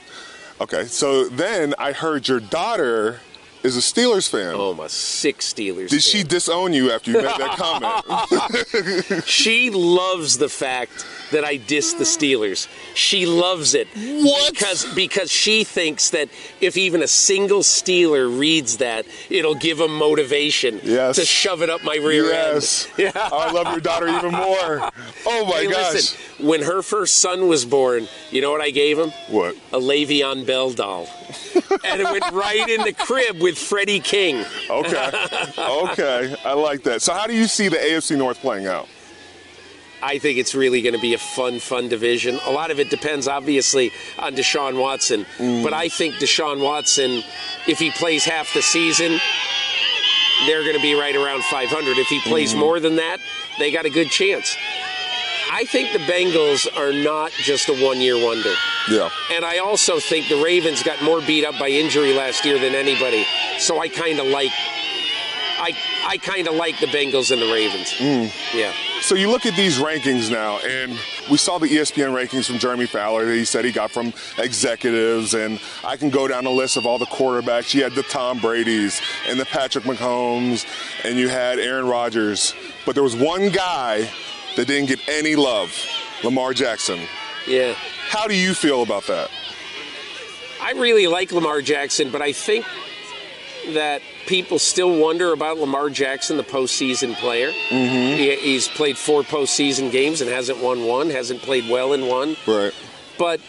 Okay. 0.62 0.86
So 0.86 1.28
then 1.28 1.74
I 1.78 1.92
heard 1.92 2.26
your 2.26 2.40
daughter 2.40 3.20
is 3.62 3.76
a 3.76 3.80
Steelers 3.80 4.28
fan. 4.28 4.54
Oh, 4.54 4.80
a 4.80 4.88
sick 4.88 5.38
Steelers. 5.38 5.88
Did 5.90 6.02
she 6.02 6.22
disown 6.22 6.72
you 6.72 6.90
after 6.90 7.10
you 7.10 7.16
made 7.18 7.26
that 7.26 7.56
comment? 7.56 9.24
She 9.28 9.70
loves 9.70 10.38
the 10.38 10.48
fact 10.48 11.04
that 11.30 11.44
I 11.44 11.56
diss 11.56 11.92
the 11.94 12.04
Steelers. 12.04 12.68
She 12.94 13.26
loves 13.26 13.74
it. 13.74 13.88
What? 13.94 14.52
Because 14.52 14.84
because 14.94 15.30
she 15.30 15.64
thinks 15.64 16.10
that 16.10 16.28
if 16.60 16.76
even 16.76 17.02
a 17.02 17.08
single 17.08 17.60
Steeler 17.60 18.38
reads 18.38 18.78
that, 18.78 19.06
it'll 19.30 19.54
give 19.54 19.78
them 19.78 19.94
motivation 19.94 20.80
Yes. 20.82 21.16
to 21.16 21.24
shove 21.24 21.62
it 21.62 21.70
up 21.70 21.82
my 21.84 21.96
rear 21.96 22.24
yes. 22.24 22.86
end. 22.98 23.12
Yeah. 23.14 23.28
I 23.32 23.50
love 23.52 23.68
your 23.68 23.80
daughter 23.80 24.08
even 24.08 24.32
more. 24.32 24.90
Oh 25.26 25.44
my 25.46 25.58
Hey, 25.62 25.70
gosh. 25.70 25.92
listen, 25.94 26.46
when 26.46 26.62
her 26.62 26.82
first 26.82 27.16
son 27.16 27.48
was 27.48 27.64
born, 27.64 28.08
you 28.30 28.40
know 28.40 28.50
what 28.50 28.60
I 28.60 28.70
gave 28.70 28.98
him? 28.98 29.10
What? 29.28 29.54
A 29.72 29.78
Le'Veon 29.78 30.46
Bell 30.46 30.70
doll. 30.70 31.08
and 31.84 32.00
it 32.00 32.04
went 32.04 32.30
right 32.32 32.68
in 32.68 32.82
the 32.82 32.92
crib 32.92 33.40
with 33.40 33.58
Freddie 33.58 34.00
King. 34.00 34.44
Okay. 34.70 35.26
okay. 35.58 36.34
I 36.44 36.52
like 36.54 36.82
that. 36.84 37.02
So 37.02 37.12
how 37.12 37.26
do 37.26 37.34
you 37.34 37.46
see 37.46 37.68
the 37.68 37.76
AFC 37.76 38.16
North 38.16 38.38
playing 38.38 38.66
out? 38.66 38.88
I 40.02 40.18
think 40.18 40.38
it's 40.38 40.54
really 40.54 40.82
going 40.82 40.94
to 40.94 41.00
be 41.00 41.14
a 41.14 41.18
fun, 41.18 41.58
fun 41.58 41.88
division. 41.88 42.38
A 42.46 42.50
lot 42.50 42.70
of 42.70 42.78
it 42.78 42.90
depends, 42.90 43.26
obviously, 43.26 43.90
on 44.18 44.34
Deshaun 44.34 44.80
Watson. 44.80 45.24
Mm. 45.38 45.62
But 45.62 45.72
I 45.72 45.88
think 45.88 46.14
Deshaun 46.16 46.62
Watson, 46.62 47.22
if 47.66 47.78
he 47.78 47.90
plays 47.90 48.24
half 48.24 48.52
the 48.54 48.62
season, 48.62 49.18
they're 50.46 50.62
going 50.62 50.76
to 50.76 50.82
be 50.82 50.94
right 50.94 51.16
around 51.16 51.42
500. 51.44 51.98
If 51.98 52.06
he 52.08 52.20
plays 52.20 52.54
mm. 52.54 52.58
more 52.58 52.78
than 52.78 52.96
that, 52.96 53.18
they 53.58 53.72
got 53.72 53.86
a 53.86 53.90
good 53.90 54.08
chance. 54.08 54.56
I 55.50 55.64
think 55.64 55.92
the 55.92 55.98
Bengals 56.00 56.68
are 56.76 56.92
not 56.92 57.32
just 57.32 57.68
a 57.68 57.84
one 57.84 58.00
year 58.00 58.22
wonder. 58.22 58.52
Yeah. 58.88 59.10
And 59.32 59.44
I 59.44 59.58
also 59.58 59.98
think 59.98 60.28
the 60.28 60.42
Ravens 60.42 60.82
got 60.82 61.02
more 61.02 61.20
beat 61.20 61.44
up 61.44 61.58
by 61.58 61.68
injury 61.68 62.12
last 62.12 62.44
year 62.44 62.58
than 62.58 62.74
anybody. 62.74 63.24
So 63.58 63.80
I 63.80 63.88
kind 63.88 64.20
of 64.20 64.26
like. 64.26 64.52
I, 65.60 65.76
I 66.06 66.18
kind 66.18 66.46
of 66.46 66.54
like 66.54 66.78
the 66.78 66.86
Bengals 66.86 67.32
and 67.32 67.42
the 67.42 67.52
Ravens. 67.52 67.88
Mm. 67.94 68.32
Yeah. 68.54 68.72
So 69.08 69.14
you 69.14 69.30
look 69.30 69.46
at 69.46 69.56
these 69.56 69.78
rankings 69.78 70.30
now, 70.30 70.58
and 70.58 70.92
we 71.30 71.38
saw 71.38 71.56
the 71.56 71.66
ESPN 71.66 72.12
rankings 72.12 72.46
from 72.46 72.58
Jeremy 72.58 72.84
Fowler 72.84 73.24
that 73.24 73.32
he 73.32 73.46
said 73.46 73.64
he 73.64 73.72
got 73.72 73.90
from 73.90 74.12
executives, 74.36 75.32
and 75.32 75.58
I 75.82 75.96
can 75.96 76.10
go 76.10 76.28
down 76.28 76.44
the 76.44 76.50
list 76.50 76.76
of 76.76 76.84
all 76.84 76.98
the 76.98 77.06
quarterbacks. 77.06 77.72
You 77.72 77.84
had 77.84 77.94
the 77.94 78.02
Tom 78.02 78.38
Brady's 78.38 79.00
and 79.26 79.40
the 79.40 79.46
Patrick 79.46 79.84
Mahomes, 79.84 80.66
and 81.06 81.18
you 81.18 81.30
had 81.30 81.58
Aaron 81.58 81.86
Rodgers, 81.86 82.54
but 82.84 82.94
there 82.94 83.02
was 83.02 83.16
one 83.16 83.48
guy 83.48 84.06
that 84.56 84.66
didn't 84.66 84.90
get 84.90 85.00
any 85.08 85.36
love, 85.36 85.74
Lamar 86.22 86.52
Jackson. 86.52 87.00
Yeah. 87.46 87.72
How 88.10 88.26
do 88.26 88.36
you 88.36 88.52
feel 88.52 88.82
about 88.82 89.06
that? 89.06 89.30
I 90.60 90.72
really 90.72 91.06
like 91.06 91.32
Lamar 91.32 91.62
Jackson, 91.62 92.10
but 92.10 92.20
I 92.20 92.32
think 92.32 92.66
that 93.74 94.02
people 94.26 94.58
still 94.58 94.98
wonder 94.98 95.32
about 95.32 95.58
Lamar 95.58 95.90
Jackson, 95.90 96.36
the 96.36 96.42
postseason 96.44 97.14
player. 97.14 97.50
Mm-hmm. 97.50 98.16
He, 98.16 98.36
he's 98.36 98.68
played 98.68 98.96
four 98.98 99.22
postseason 99.22 99.90
games 99.90 100.20
and 100.20 100.30
hasn't 100.30 100.62
won 100.62 100.84
one, 100.84 101.10
hasn't 101.10 101.40
played 101.42 101.68
well 101.70 101.92
in 101.92 102.06
one. 102.06 102.36
Right. 102.46 102.72
But 103.18 103.40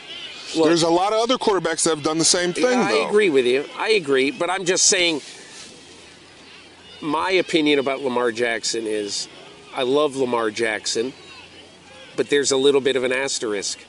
look, 0.56 0.66
There's 0.68 0.84
a 0.84 0.90
lot 0.90 1.14
of 1.14 1.20
other 1.20 1.38
quarterbacks 1.38 1.84
that 1.84 1.92
have 1.92 2.04
done 2.04 2.18
the 2.18 2.26
same 2.26 2.54
thing, 2.54 2.66
I 2.80 2.92
though. 2.92 3.08
agree 3.08 3.30
with 3.30 3.46
you. 3.46 3.66
I 3.78 3.90
agree. 3.92 4.32
But 4.32 4.50
I'm 4.50 4.66
just 4.66 4.86
saying, 4.86 5.22
my 7.02 7.32
opinion 7.32 7.80
about 7.80 8.02
Lamar 8.02 8.32
Jackson 8.32 8.86
is 8.86 9.28
I 9.76 9.84
love 9.84 10.16
Lamar 10.16 10.52
Jackson, 10.52 11.14
but 12.16 12.30
there's 12.30 12.52
a 12.52 12.58
little 12.58 12.82
bit 12.82 12.96
of 12.96 13.04
an 13.04 13.12
asterisk. 13.12 13.80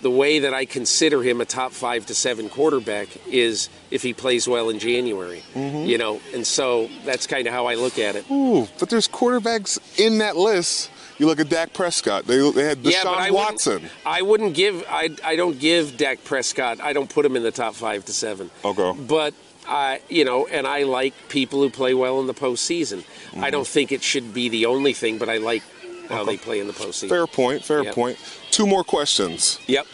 The 0.00 0.10
way 0.10 0.38
that 0.40 0.54
I 0.54 0.64
consider 0.64 1.22
him 1.22 1.40
a 1.40 1.44
top 1.44 1.72
five 1.72 2.06
to 2.06 2.14
seven 2.14 2.48
quarterback 2.48 3.08
is 3.26 3.68
if 3.90 4.02
he 4.02 4.12
plays 4.14 4.46
well 4.46 4.70
in 4.70 4.78
January, 4.78 5.42
Mm-hmm. 5.54 5.86
you 5.86 5.98
know, 5.98 6.20
and 6.34 6.46
so 6.46 6.88
that's 7.04 7.26
kind 7.26 7.46
of 7.48 7.52
how 7.52 7.66
I 7.66 7.74
look 7.74 7.98
at 7.98 8.14
it. 8.14 8.30
Ooh, 8.30 8.68
but 8.78 8.90
there's 8.90 9.08
quarterbacks 9.08 9.78
in 9.98 10.18
that 10.18 10.36
list. 10.36 10.90
You 11.18 11.26
look 11.26 11.40
at 11.40 11.48
Dak 11.48 11.72
Prescott. 11.72 12.26
They, 12.26 12.38
they 12.52 12.62
had 12.62 12.78
Deshaun 12.78 13.04
yeah, 13.04 13.10
I 13.10 13.30
Watson. 13.32 13.72
Wouldn't, 13.74 13.92
I 14.06 14.22
wouldn't 14.22 14.54
give. 14.54 14.84
I 14.88 15.10
I 15.24 15.34
don't 15.34 15.58
give 15.58 15.96
Dak 15.96 16.22
Prescott. 16.22 16.80
I 16.80 16.92
don't 16.92 17.10
put 17.12 17.26
him 17.26 17.34
in 17.34 17.42
the 17.42 17.50
top 17.50 17.74
five 17.74 18.04
to 18.04 18.12
seven. 18.12 18.52
Okay. 18.64 18.92
But 19.00 19.34
I, 19.66 20.00
you 20.08 20.24
know, 20.24 20.46
and 20.46 20.64
I 20.64 20.84
like 20.84 21.14
people 21.28 21.60
who 21.60 21.70
play 21.70 21.92
well 21.92 22.20
in 22.20 22.28
the 22.28 22.34
postseason. 22.34 22.98
Mm-hmm. 22.98 23.42
I 23.42 23.50
don't 23.50 23.66
think 23.66 23.90
it 23.90 24.04
should 24.04 24.32
be 24.32 24.48
the 24.48 24.66
only 24.66 24.92
thing, 24.92 25.18
but 25.18 25.28
I 25.28 25.38
like 25.38 25.64
how 26.08 26.24
they 26.24 26.36
play 26.36 26.60
in 26.60 26.68
the 26.68 26.72
postseason. 26.72 27.08
Fair 27.08 27.26
point. 27.26 27.64
Fair 27.64 27.82
Yep. 27.82 27.94
point. 27.94 28.16
Two 28.58 28.66
more 28.66 28.82
questions. 28.82 29.60
Yep. 29.68 29.86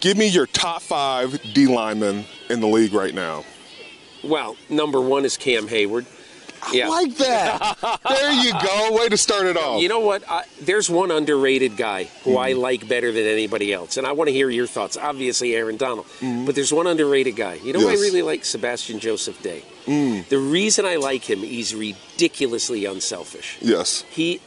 Give 0.00 0.16
me 0.16 0.26
your 0.26 0.46
top 0.46 0.82
five 0.82 1.40
D 1.54 1.68
linemen 1.68 2.24
in 2.48 2.58
the 2.58 2.66
league 2.66 2.92
right 2.92 3.14
now. 3.14 3.44
Well, 4.24 4.56
number 4.68 5.00
one 5.00 5.24
is 5.24 5.36
Cam 5.36 5.68
Heyward. 5.68 6.06
Yeah. 6.72 6.88
Like 6.88 7.14
that. 7.18 8.00
there 8.08 8.32
you 8.32 8.52
go. 8.52 8.98
Way 8.98 9.10
to 9.10 9.16
start 9.16 9.46
it 9.46 9.56
off. 9.56 9.80
You 9.80 9.88
know 9.88 10.00
what? 10.00 10.28
I, 10.28 10.42
there's 10.60 10.90
one 10.90 11.12
underrated 11.12 11.76
guy 11.76 12.08
who 12.24 12.36
I 12.36 12.52
hmm. 12.52 12.58
like 12.58 12.88
better 12.88 13.12
than 13.12 13.26
anybody 13.26 13.72
else, 13.72 13.96
and 13.96 14.04
I 14.04 14.10
want 14.10 14.26
to 14.26 14.32
hear 14.32 14.50
your 14.50 14.66
thoughts. 14.66 14.96
Obviously, 14.96 15.54
Aaron 15.54 15.76
Donald, 15.76 16.06
hmm. 16.18 16.46
but 16.46 16.56
there's 16.56 16.72
one 16.72 16.88
underrated 16.88 17.36
guy. 17.36 17.60
You 17.62 17.72
know, 17.72 17.78
who 17.78 17.90
I 17.90 17.92
really 17.92 18.22
like 18.22 18.44
Sebastian 18.44 18.98
Joseph 18.98 19.40
Day. 19.40 19.62
Hmm. 19.86 20.22
The 20.28 20.38
reason 20.38 20.84
I 20.84 20.96
like 20.96 21.30
him, 21.30 21.38
he's 21.38 21.76
ridiculously 21.76 22.86
unselfish. 22.86 23.58
yes. 23.60 24.02
He 24.10 24.40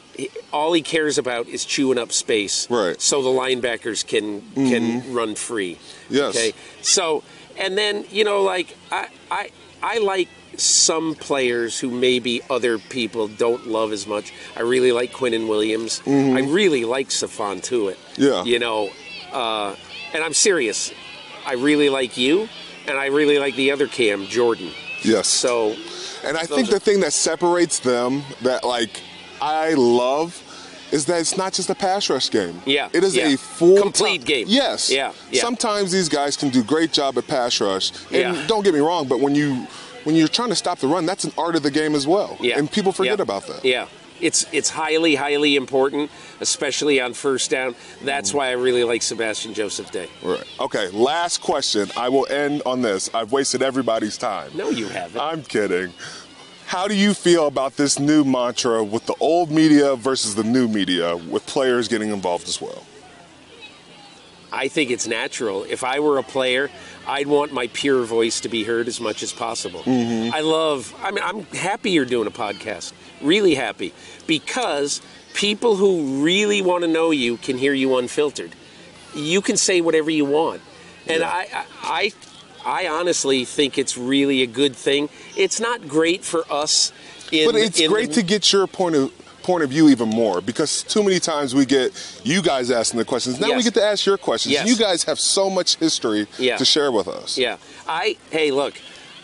all 0.51 0.73
he 0.73 0.81
cares 0.81 1.17
about 1.17 1.47
is 1.47 1.65
chewing 1.65 1.97
up 1.97 2.11
space, 2.11 2.69
Right. 2.69 2.99
So 3.01 3.21
the 3.21 3.29
linebackers 3.29 4.05
can 4.05 4.41
can 4.55 5.13
run 5.13 5.35
free. 5.35 5.77
Yes. 6.09 6.35
Okay. 6.35 6.53
So, 6.81 7.23
and 7.57 7.77
then 7.77 8.05
you 8.11 8.23
know, 8.23 8.43
like 8.43 8.75
I 8.91 9.07
I 9.31 9.49
I 9.81 9.97
like 9.99 10.29
some 10.55 11.15
players 11.15 11.79
who 11.79 11.89
maybe 11.89 12.41
other 12.49 12.77
people 12.77 13.27
don't 13.27 13.65
love 13.67 13.91
as 13.91 14.05
much. 14.05 14.31
I 14.55 14.61
really 14.61 14.91
like 14.91 15.11
Quinnen 15.11 15.47
Williams. 15.47 16.01
I 16.05 16.41
really 16.41 16.85
like 16.85 17.09
Stephon 17.09 17.61
Tuitt. 17.61 17.97
Yeah. 18.17 18.43
You 18.43 18.59
know, 18.59 18.89
uh, 19.31 19.75
and 20.13 20.23
I'm 20.23 20.33
serious. 20.33 20.91
I 21.45 21.53
really 21.53 21.89
like 21.89 22.17
you, 22.17 22.47
and 22.87 22.97
I 22.99 23.07
really 23.07 23.39
like 23.39 23.55
the 23.55 23.71
other 23.71 23.87
Cam 23.87 24.25
Jordan. 24.27 24.69
Yes. 25.03 25.27
So 25.27 25.75
And 26.23 26.37
I 26.37 26.45
think 26.45 26.69
are- 26.69 26.73
the 26.73 26.79
thing 26.79 26.99
that 27.01 27.13
separates 27.13 27.79
them 27.79 28.23
that 28.43 28.63
like 28.63 29.01
I 29.43 29.73
love 29.73 30.41
is 30.91 31.05
that 31.05 31.19
it's 31.19 31.35
not 31.37 31.51
just 31.53 31.69
a 31.69 31.75
pass 31.75 32.09
rush 32.09 32.29
game. 32.29 32.61
Yeah, 32.65 32.87
It 32.93 33.03
is 33.03 33.15
yeah. 33.15 33.27
a 33.33 33.37
full 33.37 33.81
Complete 33.81 34.21
ti- 34.21 34.27
game. 34.33 34.45
Yes. 34.47 34.91
Yeah, 34.91 35.11
yeah. 35.31 35.41
Sometimes 35.41 35.91
these 35.91 36.07
guys 36.07 36.37
can 36.37 36.49
do 36.49 36.63
great 36.63 36.91
job 36.93 37.17
at 37.17 37.27
pass 37.27 37.59
rush. 37.59 37.91
And 38.11 38.35
Yeah. 38.37 38.47
don't 38.47 38.63
get 38.63 38.73
me 38.73 38.79
wrong, 38.79 39.07
but 39.07 39.19
when 39.19 39.35
you 39.35 39.67
when 40.05 40.15
you're 40.15 40.27
trying 40.27 40.49
to 40.49 40.55
stop 40.55 40.79
the 40.79 40.87
run, 40.87 41.05
that's 41.05 41.23
an 41.23 41.31
art 41.37 41.55
of 41.55 41.63
the 41.63 41.71
game 41.71 41.95
as 41.95 42.05
well. 42.05 42.37
Yeah. 42.41 42.57
And 42.59 42.69
people 42.71 42.91
forget 42.91 43.17
Yeah. 43.19 43.23
about 43.23 43.47
that. 43.47 43.63
Yeah. 43.65 43.85
It's 44.21 44.45
it's 44.51 44.69
highly, 44.69 45.15
highly 45.15 45.55
important, 45.55 46.11
especially 46.39 47.01
on 47.01 47.13
first 47.13 47.49
down. 47.49 47.75
That's 48.03 48.29
Mm-hmm. 48.29 48.37
why 48.37 48.47
I 48.49 48.51
really 48.51 48.83
like 48.83 49.01
Sebastian 49.01 49.53
Joseph 49.53 49.91
Day. 49.91 50.07
Right. 50.21 50.43
Okay, 50.59 50.87
last 50.89 51.41
question. 51.41 51.89
I 51.97 52.07
will 52.09 52.27
end 52.29 52.61
on 52.65 52.81
this. 52.81 53.09
I've 53.13 53.31
wasted 53.31 53.61
everybody's 53.63 54.17
time. 54.17 54.51
No, 54.53 54.69
you 54.69 54.87
haven't. 54.87 55.19
I'm 55.19 55.41
kidding. 55.43 55.91
How 56.65 56.87
do 56.87 56.95
you 56.95 57.13
feel 57.13 57.47
about 57.47 57.77
this 57.77 57.99
new 57.99 58.23
mantra 58.23 58.83
with 58.83 59.05
the 59.05 59.15
old 59.19 59.51
media 59.51 59.95
versus 59.95 60.35
the 60.35 60.43
new 60.43 60.67
media 60.67 61.15
with 61.15 61.45
players 61.45 61.87
getting 61.87 62.09
involved 62.09 62.47
as 62.47 62.59
well? 62.61 62.83
I 64.51 64.67
think 64.67 64.91
it's 64.91 65.07
natural. 65.07 65.63
If 65.63 65.83
I 65.83 65.99
were 65.99 66.19
a 66.19 66.23
player, 66.23 66.69
I'd 67.07 67.25
want 67.27 67.53
my 67.53 67.67
pure 67.73 68.03
voice 68.03 68.41
to 68.41 68.49
be 68.49 68.63
heard 68.63 68.87
as 68.87 69.01
much 69.01 69.23
as 69.23 69.33
possible. 69.33 69.81
Mm-hmm. 69.81 70.33
I 70.33 70.41
love, 70.41 70.93
I 71.01 71.11
mean, 71.11 71.23
I'm 71.23 71.43
happy 71.45 71.89
you're 71.89 72.05
doing 72.05 72.27
a 72.27 72.31
podcast. 72.31 72.93
Really 73.19 73.55
happy. 73.55 73.93
Because 74.27 75.01
people 75.33 75.75
who 75.75 76.23
really 76.23 76.61
want 76.61 76.83
to 76.83 76.87
know 76.87 77.09
you 77.09 77.37
can 77.37 77.57
hear 77.57 77.73
you 77.73 77.97
unfiltered. 77.97 78.51
You 79.15 79.41
can 79.41 79.57
say 79.57 79.81
whatever 79.81 80.11
you 80.11 80.25
want. 80.25 80.61
And 81.07 81.23
I, 81.23 81.47
I, 81.51 81.65
I, 81.83 82.83
I 82.85 82.87
honestly 82.87 83.45
think 83.45 83.79
it's 83.79 83.97
really 83.97 84.43
a 84.43 84.47
good 84.47 84.75
thing. 84.75 85.09
It's 85.35 85.59
not 85.59 85.87
great 85.87 86.23
for 86.23 86.43
us. 86.51 86.91
In, 87.31 87.45
But 87.51 87.55
it's 87.59 87.85
great 87.87 88.09
the- 88.09 88.15
to 88.15 88.23
get 88.23 88.51
your 88.53 88.67
point 88.67 88.95
of 88.95 89.11
point 89.41 89.61
of 89.61 89.69
view 89.69 89.89
even 89.89 90.07
more 90.07 90.39
because 90.39 90.83
too 90.83 91.03
many 91.03 91.19
times 91.19 91.53
we 91.53 91.65
get 91.65 91.91
you 92.23 92.41
guys 92.41 92.71
asking 92.71 92.97
the 92.97 93.03
questions. 93.03 93.41
Now 93.41 93.51
we 93.53 93.61
get 93.61 93.73
to 93.73 93.83
ask 93.83 94.05
your 94.05 94.17
questions. 94.17 94.53
Yes. 94.53 94.65
You 94.69 94.77
guys 94.77 95.03
have 95.03 95.19
so 95.19 95.49
much 95.49 95.75
history 95.75 96.27
Yeah. 96.39 96.55
to 96.55 96.63
share 96.63 96.93
with 96.93 97.09
us. 97.09 97.37
Yeah. 97.37 97.57
I 97.85 98.15
hey, 98.31 98.51
look, 98.51 98.73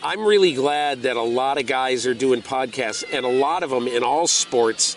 I'm 0.02 0.24
really 0.26 0.52
glad 0.52 1.02
that 1.02 1.16
a 1.16 1.22
lot 1.22 1.56
of 1.56 1.64
guys 1.66 2.06
are 2.06 2.12
doing 2.12 2.42
podcasts 2.42 3.02
and 3.10 3.24
a 3.24 3.30
lot 3.30 3.62
of 3.62 3.70
them 3.70 3.88
in 3.88 4.02
all 4.02 4.26
sports, 4.26 4.94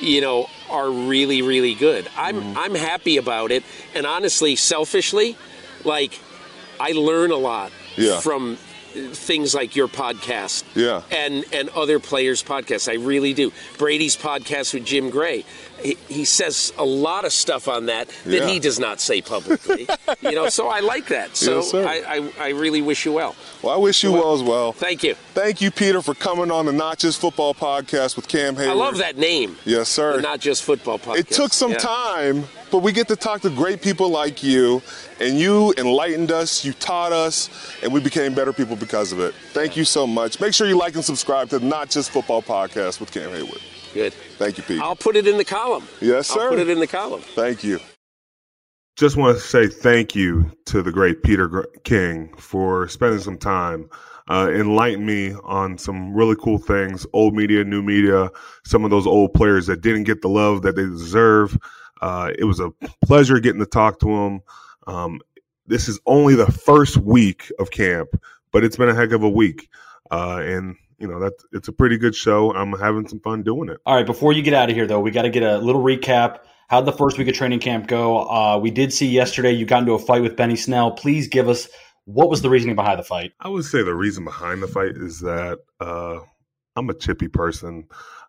you 0.00 0.22
know, 0.22 0.48
are 0.70 0.90
really 0.90 1.42
really 1.42 1.74
good. 1.74 2.08
I'm 2.16 2.36
Mm-hmm. 2.40 2.58
I'm 2.58 2.74
happy 2.76 3.18
about 3.18 3.50
it 3.52 3.62
and 3.94 4.06
honestly, 4.06 4.56
selfishly, 4.56 5.36
like 5.84 6.18
I 6.80 6.92
learn 6.92 7.30
a 7.30 7.36
lot 7.36 7.72
Yeah. 7.96 8.20
from 8.20 8.56
things 9.12 9.54
like 9.54 9.76
your 9.76 9.88
podcast 9.88 10.64
Yeah. 10.74 11.02
and 11.10 11.44
and 11.52 11.68
other 11.70 11.98
players 12.00 12.42
podcasts. 12.42 12.88
I 12.90 12.94
really 12.94 13.34
do. 13.34 13.52
Brady's 13.78 14.16
podcast 14.16 14.72
with 14.74 14.84
jim 14.84 15.10
gray 15.10 15.44
he, 15.82 15.96
he 16.08 16.24
says 16.24 16.72
a 16.78 16.84
lot 16.84 17.24
of 17.24 17.32
stuff 17.32 17.68
on 17.68 17.86
that 17.86 18.08
that 18.24 18.42
Yeah. 18.42 18.46
he 18.48 18.58
does 18.58 18.78
not 18.78 19.00
say 19.00 19.20
publicly 19.22 19.86
you 20.20 20.32
know 20.32 20.48
so 20.48 20.68
i 20.68 20.80
like 20.80 21.06
that 21.08 21.36
so 21.36 21.56
Yes. 21.56 21.74
I, 21.74 22.16
I 22.16 22.30
i 22.40 22.48
really 22.50 22.82
wish 22.82 23.04
you 23.04 23.12
well 23.12 23.34
Well, 23.62 23.74
I 23.74 23.78
wish 23.78 24.02
you 24.02 24.12
well 24.12 24.32
as 24.34 24.42
well. 24.42 24.72
thank 24.72 25.02
you 25.02 25.14
Thank 25.34 25.60
you, 25.60 25.70
Peter, 25.70 26.00
for 26.00 26.14
coming 26.14 26.50
on 26.50 26.64
the 26.64 26.72
Not 26.72 26.98
Just 26.98 27.20
Football 27.20 27.52
podcast 27.54 28.16
with 28.16 28.26
Cam 28.26 28.56
Heyward. 28.56 28.68
i 28.70 28.72
love 28.72 28.96
that 28.98 29.16
name 29.18 29.56
Yes, 29.66 29.88
sir. 29.90 30.16
The 30.16 30.22
not 30.22 30.40
just 30.40 30.62
football 30.62 30.98
podcast 30.98 31.18
It 31.18 31.28
took 31.30 31.52
some 31.52 31.72
Yeah. 31.72 31.78
time, 31.78 32.44
but 32.70 32.78
we 32.78 32.90
get 32.92 33.06
to 33.08 33.16
talk 33.16 33.42
to 33.42 33.50
great 33.50 33.82
people 33.82 34.08
like 34.08 34.42
you, 34.42 34.82
and 35.20 35.38
you 35.38 35.72
enlightened 35.76 36.32
us, 36.32 36.64
you 36.64 36.72
taught 36.72 37.12
us, 37.12 37.50
and 37.82 37.92
we 37.92 38.00
became 38.00 38.34
better 38.34 38.52
people 38.52 38.76
because 38.76 39.12
of 39.12 39.20
it. 39.20 39.34
Thank 39.52 39.76
you 39.76 39.84
so 39.84 40.06
much. 40.06 40.40
Make 40.40 40.52
sure 40.54 40.66
you 40.66 40.76
like 40.78 40.94
and 40.94 41.04
subscribe 41.04 41.48
to 41.50 41.58
the 41.58 41.66
Not 41.66 41.90
Just 41.90 42.10
Football 42.10 42.42
podcast 42.42 42.98
with 42.98 43.12
Cam 43.12 43.30
Heyward. 43.30 43.60
Good 43.96 44.12
Thank 44.38 44.58
you, 44.58 44.64
Pete. 44.64 44.80
i'll 44.80 44.96
put 44.96 45.16
it 45.16 45.26
in 45.26 45.36
the 45.38 45.44
column 45.44 45.84
Yes, 46.00 46.28
sir. 46.28 46.40
i'll 46.42 46.48
put 46.50 46.58
it 46.58 46.68
in 46.68 46.78
the 46.80 46.86
column 46.86 47.20
Thank 47.34 47.64
you. 47.64 47.80
Just 48.96 49.16
want 49.18 49.36
to 49.36 49.42
say 49.42 49.66
thank 49.68 50.14
you 50.14 50.50
to 50.66 50.80
the 50.82 50.90
great 50.90 51.22
Peter 51.22 51.66
King 51.84 52.32
for 52.38 52.88
spending 52.88 53.20
some 53.20 53.36
time, 53.36 53.90
uh, 54.30 54.48
enlighten 54.50 55.04
me 55.04 55.34
on 55.44 55.76
some 55.76 56.14
really 56.14 56.34
cool 56.36 56.56
things, 56.56 57.06
old 57.12 57.34
media, 57.34 57.62
new 57.62 57.82
media, 57.82 58.30
some 58.64 58.86
of 58.86 58.90
those 58.90 59.06
old 59.06 59.34
players 59.34 59.66
that 59.66 59.82
didn't 59.82 60.04
get 60.04 60.22
the 60.22 60.30
love 60.30 60.62
that 60.62 60.76
they 60.76 60.84
deserve. 60.84 61.58
Uh, 62.00 62.32
it 62.38 62.44
was 62.44 62.58
a 62.58 62.70
pleasure 63.04 63.38
getting 63.38 63.60
to 63.60 63.66
talk 63.66 64.00
to 64.00 64.08
him. 64.08 64.40
Um, 64.86 65.20
this 65.66 65.88
is 65.88 66.00
only 66.06 66.34
the 66.34 66.50
first 66.50 66.96
week 66.96 67.52
of 67.58 67.70
camp, 67.70 68.08
but 68.50 68.64
it's 68.64 68.78
been 68.78 68.88
a 68.88 68.94
heck 68.94 69.12
of 69.12 69.22
a 69.22 69.28
week. 69.28 69.68
Uh, 70.10 70.40
and 70.42 70.74
you 70.98 71.06
know, 71.06 71.20
that 71.20 71.32
it's 71.52 71.68
a 71.68 71.72
pretty 71.72 71.98
good 71.98 72.14
show. 72.14 72.54
I'm 72.54 72.72
having 72.72 73.08
some 73.08 73.20
fun 73.20 73.42
doing 73.42 73.68
it. 73.68 73.78
All 73.86 73.94
right, 73.94 74.06
before 74.06 74.32
you 74.32 74.42
get 74.42 74.54
out 74.54 74.70
of 74.70 74.76
here, 74.76 74.86
though, 74.86 75.00
we 75.00 75.10
got 75.10 75.22
to 75.22 75.30
get 75.30 75.42
a 75.42 75.58
little 75.58 75.82
recap. 75.82 76.38
How'd 76.68 76.86
the 76.86 76.92
first 76.92 77.16
week 77.16 77.28
of 77.28 77.34
training 77.34 77.60
camp 77.60 77.86
go? 77.86 78.28
Uh, 78.28 78.58
we 78.58 78.70
did 78.70 78.92
see 78.92 79.06
yesterday 79.06 79.52
you 79.52 79.66
got 79.66 79.80
into 79.80 79.92
a 79.92 79.98
fight 79.98 80.22
with 80.22 80.36
Benny 80.36 80.56
Snell. 80.56 80.90
Please 80.90 81.28
give 81.28 81.48
us 81.48 81.68
what 82.06 82.30
was 82.30 82.40
the 82.42 82.50
reasoning 82.50 82.76
behind 82.76 82.98
the 82.98 83.04
fight? 83.04 83.32
I 83.40 83.48
would 83.48 83.64
say 83.64 83.82
the 83.82 83.94
reason 83.94 84.24
behind 84.24 84.62
the 84.62 84.68
fight 84.68 84.96
is 84.96 85.20
that 85.20 85.58
uh, 85.80 86.20
I'm 86.74 86.88
a 86.88 86.94
chippy 86.94 87.28
person. 87.28 87.88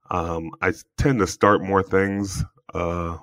Um, 0.10 0.52
I 0.62 0.74
tend 0.98 1.20
to 1.20 1.28
start 1.28 1.64
more 1.64 1.84
things, 1.84 2.44
uh, 2.74 3.18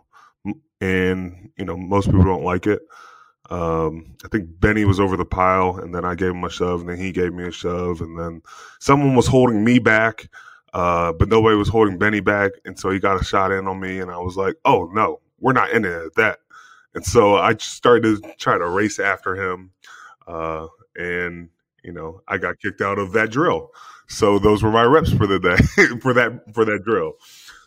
and 0.80 1.50
you 1.56 1.64
know 1.64 1.76
most 1.76 2.06
people 2.06 2.24
don't 2.24 2.44
like 2.44 2.66
it. 2.66 2.82
Um, 3.50 4.16
I 4.24 4.28
think 4.28 4.48
Benny 4.60 4.84
was 4.84 5.00
over 5.00 5.16
the 5.16 5.24
pile, 5.24 5.78
and 5.78 5.94
then 5.94 6.04
I 6.04 6.14
gave 6.14 6.30
him 6.30 6.44
a 6.44 6.50
shove, 6.50 6.80
and 6.80 6.88
then 6.88 6.98
he 6.98 7.12
gave 7.12 7.32
me 7.34 7.44
a 7.44 7.50
shove, 7.50 8.00
and 8.00 8.18
then 8.18 8.42
someone 8.80 9.14
was 9.14 9.26
holding 9.26 9.64
me 9.64 9.78
back, 9.78 10.28
uh, 10.72 11.12
but 11.12 11.28
nobody 11.28 11.56
was 11.56 11.68
holding 11.68 11.98
Benny 11.98 12.20
back, 12.20 12.52
and 12.64 12.78
so 12.78 12.90
he 12.90 12.98
got 12.98 13.20
a 13.20 13.24
shot 13.24 13.52
in 13.52 13.66
on 13.66 13.78
me, 13.80 14.00
and 14.00 14.10
I 14.10 14.18
was 14.18 14.36
like, 14.36 14.56
"Oh 14.64 14.90
no, 14.92 15.20
we're 15.40 15.52
not 15.52 15.70
in 15.70 15.84
it 15.84 15.92
at 15.92 16.14
that." 16.14 16.38
And 16.94 17.04
so 17.04 17.36
I 17.36 17.54
just 17.54 17.74
started 17.74 18.22
to 18.22 18.34
try 18.38 18.56
to 18.56 18.68
race 18.68 18.98
after 18.98 19.34
him, 19.34 19.72
uh, 20.26 20.68
and 20.96 21.50
you 21.82 21.92
know 21.92 22.22
I 22.26 22.38
got 22.38 22.60
kicked 22.60 22.80
out 22.80 22.98
of 22.98 23.12
that 23.12 23.30
drill. 23.30 23.70
So 24.08 24.38
those 24.38 24.62
were 24.62 24.70
my 24.70 24.84
reps 24.84 25.12
for 25.12 25.26
the 25.26 25.38
day 25.38 25.56
for 26.00 26.14
that 26.14 26.54
for 26.54 26.64
that 26.64 26.82
drill. 26.84 27.12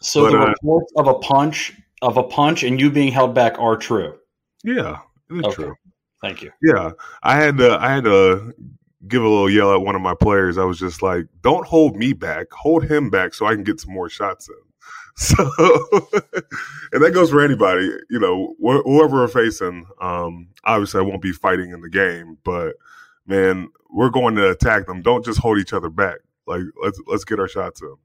So 0.02 0.24
but, 0.24 0.32
the 0.32 0.40
uh, 0.40 0.48
reports 0.48 0.92
of 0.98 1.08
a 1.08 1.16
punch 1.16 1.74
of 2.02 2.18
a 2.18 2.24
punch 2.24 2.64
and 2.64 2.80
you 2.80 2.92
being 2.92 3.12
held 3.12 3.34
back 3.34 3.60
are 3.60 3.76
true. 3.76 4.18
Yeah, 4.64 5.00
okay. 5.32 5.54
true. 5.54 5.76
Thank 6.22 6.42
you. 6.42 6.52
Yeah, 6.62 6.92
I 7.24 7.36
had 7.36 7.58
to 7.58 7.78
I 7.80 7.94
had 7.94 8.04
to 8.06 8.54
give 9.08 9.24
a 9.24 9.28
little 9.28 9.50
yell 9.50 9.74
at 9.74 9.82
one 9.82 9.96
of 9.96 10.02
my 10.02 10.16
players. 10.16 10.58
I 10.58 10.64
was 10.64 10.80
just 10.80 11.02
like, 11.02 11.28
"Don't 11.42 11.66
hold 11.66 11.96
me 11.96 12.14
back. 12.14 12.48
Hold 12.52 12.86
him 12.86 13.10
back 13.10 13.34
so 13.34 13.46
I 13.46 13.54
can 13.54 13.64
get 13.64 13.80
some 13.80 13.94
more 13.94 14.10
shots 14.10 14.50
in." 14.50 14.56
So, 15.20 15.36
and 16.92 17.04
that 17.04 17.12
goes 17.12 17.32
for 17.32 17.42
anybody, 17.42 17.90
you 18.08 18.20
know, 18.20 18.54
wh- 18.64 18.84
whoever 18.86 19.16
we're 19.16 19.28
facing. 19.28 19.88
Um, 20.00 20.50
obviously, 20.64 21.00
I 21.00 21.02
won't 21.02 21.24
be 21.24 21.32
fighting 21.32 21.72
in 21.72 21.82
the 21.82 21.90
game, 21.90 22.38
but 22.44 22.76
man, 23.26 23.70
we're 23.90 24.12
going 24.12 24.36
to 24.36 24.52
attack 24.52 24.86
them. 24.86 25.02
Don't 25.02 25.26
just 25.26 25.40
hold 25.40 25.58
each 25.58 25.74
other 25.74 25.90
back. 25.90 26.18
Like 26.46 26.62
let's 26.84 27.02
let's 27.08 27.24
get 27.24 27.40
our 27.40 27.48
shots 27.48 27.82
in. 27.82 27.96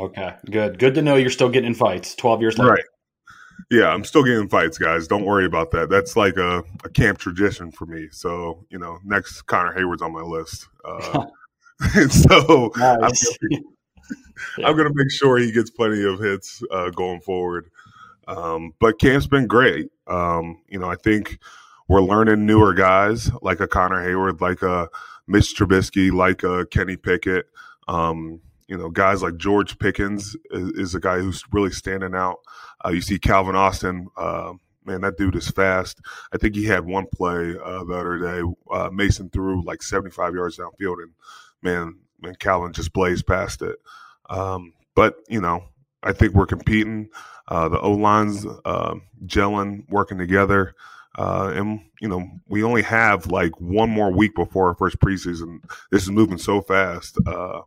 okay, 0.00 0.34
good. 0.50 0.78
Good 0.78 0.94
to 0.94 1.02
know 1.02 1.16
you're 1.16 1.28
still 1.28 1.50
getting 1.50 1.68
in 1.68 1.74
fights 1.74 2.14
12 2.14 2.40
years 2.40 2.58
later. 2.58 2.72
Right. 2.72 2.84
Yeah, 3.70 3.88
I'm 3.88 4.04
still 4.04 4.22
getting 4.22 4.48
fights, 4.48 4.78
guys. 4.78 5.08
Don't 5.08 5.24
worry 5.24 5.44
about 5.44 5.72
that. 5.72 5.88
That's 5.88 6.16
like 6.16 6.36
a, 6.36 6.62
a 6.84 6.88
camp 6.88 7.18
tradition 7.18 7.72
for 7.72 7.84
me. 7.84 8.08
So, 8.12 8.64
you 8.70 8.78
know, 8.78 8.98
next 9.04 9.42
Connor 9.42 9.74
Heyward's 9.74 10.02
on 10.02 10.12
my 10.12 10.20
list. 10.20 10.68
Uh, 10.84 11.26
so 12.08 12.72
nice. 12.76 12.76
I'm, 12.78 13.48
gonna, 13.48 13.62
yeah. 14.58 14.68
I'm, 14.68 14.76
gonna, 14.76 14.94
make 14.94 15.10
sure 15.10 15.36
he 15.36 15.50
gets 15.50 15.70
plenty 15.70 16.04
of 16.04 16.20
hits 16.20 16.62
uh, 16.70 16.90
going 16.90 17.20
forward. 17.20 17.68
Um, 18.28 18.72
but 18.80 18.98
camp's 19.00 19.26
been 19.26 19.46
great. 19.46 19.90
Um, 20.06 20.62
you 20.68 20.78
know, 20.78 20.88
I 20.88 20.96
think 20.96 21.38
we're 21.88 22.02
learning 22.02 22.46
newer 22.46 22.72
guys 22.72 23.30
like 23.42 23.60
a 23.60 23.68
Connor 23.68 24.02
Heyward, 24.02 24.40
like 24.40 24.62
a 24.62 24.88
Mitch 25.26 25.56
Trubisky, 25.56 26.12
like 26.12 26.42
a 26.44 26.66
Kenny 26.66 26.96
Pickett. 26.96 27.46
Um, 27.88 28.40
you 28.68 28.76
know, 28.76 28.90
guys 28.90 29.22
like 29.22 29.36
George 29.36 29.78
Pickens 29.78 30.36
is, 30.50 30.70
is 30.70 30.94
a 30.94 31.00
guy 31.00 31.18
who's 31.18 31.44
really 31.52 31.70
standing 31.70 32.14
out. 32.14 32.38
Uh, 32.84 32.90
you 32.90 33.00
see 33.00 33.18
Calvin 33.18 33.56
Austin, 33.56 34.08
uh, 34.16 34.52
man, 34.84 35.00
that 35.00 35.16
dude 35.16 35.36
is 35.36 35.48
fast. 35.48 36.00
I 36.32 36.38
think 36.38 36.54
he 36.54 36.64
had 36.64 36.84
one 36.84 37.06
play 37.12 37.54
uh, 37.62 37.84
the 37.84 37.94
other 37.94 38.18
day. 38.18 38.42
Uh, 38.70 38.90
Mason 38.92 39.30
threw 39.30 39.64
like 39.64 39.82
75 39.82 40.34
yards 40.34 40.58
downfield, 40.58 41.02
and 41.02 41.12
man, 41.62 41.98
man, 42.20 42.34
Calvin 42.36 42.72
just 42.72 42.92
blazed 42.92 43.26
past 43.26 43.62
it. 43.62 43.76
Um, 44.30 44.72
but 44.94 45.16
you 45.28 45.40
know, 45.40 45.64
I 46.02 46.12
think 46.12 46.34
we're 46.34 46.46
competing. 46.46 47.10
Uh, 47.48 47.68
the 47.68 47.80
O 47.80 47.92
lines 47.92 48.44
uh, 48.64 48.94
gelling, 49.26 49.88
working 49.88 50.18
together. 50.18 50.74
Uh, 51.16 51.52
and 51.54 51.80
you 52.00 52.08
know, 52.08 52.28
we 52.48 52.62
only 52.62 52.82
have 52.82 53.28
like 53.28 53.58
one 53.60 53.88
more 53.88 54.12
week 54.12 54.34
before 54.34 54.68
our 54.68 54.74
first 54.74 54.98
preseason. 54.98 55.60
This 55.90 56.02
is 56.02 56.10
moving 56.10 56.38
so 56.38 56.60
fast. 56.60 57.16
Uh, 57.24 57.60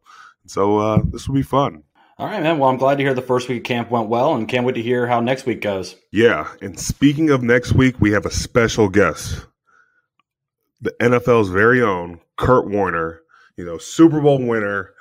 so 0.45 0.77
uh, 0.79 1.01
this 1.11 1.27
will 1.27 1.35
be 1.35 1.43
fun. 1.43 1.83
All 2.19 2.27
right, 2.27 2.43
man. 2.43 2.57
Well, 2.57 2.69
I'm 2.69 2.75
glad 2.75 2.97
to 2.97 3.03
hear 3.05 3.13
the 3.13 3.21
first 3.21 3.47
week 3.47 3.59
of 3.59 3.63
camp 3.63 3.89
went 3.89 4.09
well, 4.09 4.35
and 4.35 4.45
can't 4.45 4.65
wait 4.65 4.75
to 4.75 4.81
hear 4.81 5.07
how 5.07 5.21
next 5.21 5.45
week 5.45 5.61
goes. 5.61 5.95
Yeah, 6.11 6.49
and 6.61 6.77
speaking 6.77 7.29
of 7.29 7.41
next 7.41 7.71
week, 7.71 8.01
we 8.01 8.11
have 8.11 8.25
a 8.25 8.29
special 8.29 8.89
guest, 8.89 9.45
the 10.81 10.91
NFL's 10.99 11.47
very 11.47 11.81
own 11.81 12.19
Kurt 12.35 12.67
Warner. 12.67 13.21
You 13.55 13.63
know, 13.63 13.77
Super 13.77 14.19
Bowl 14.19 14.45
winner, 14.45 14.91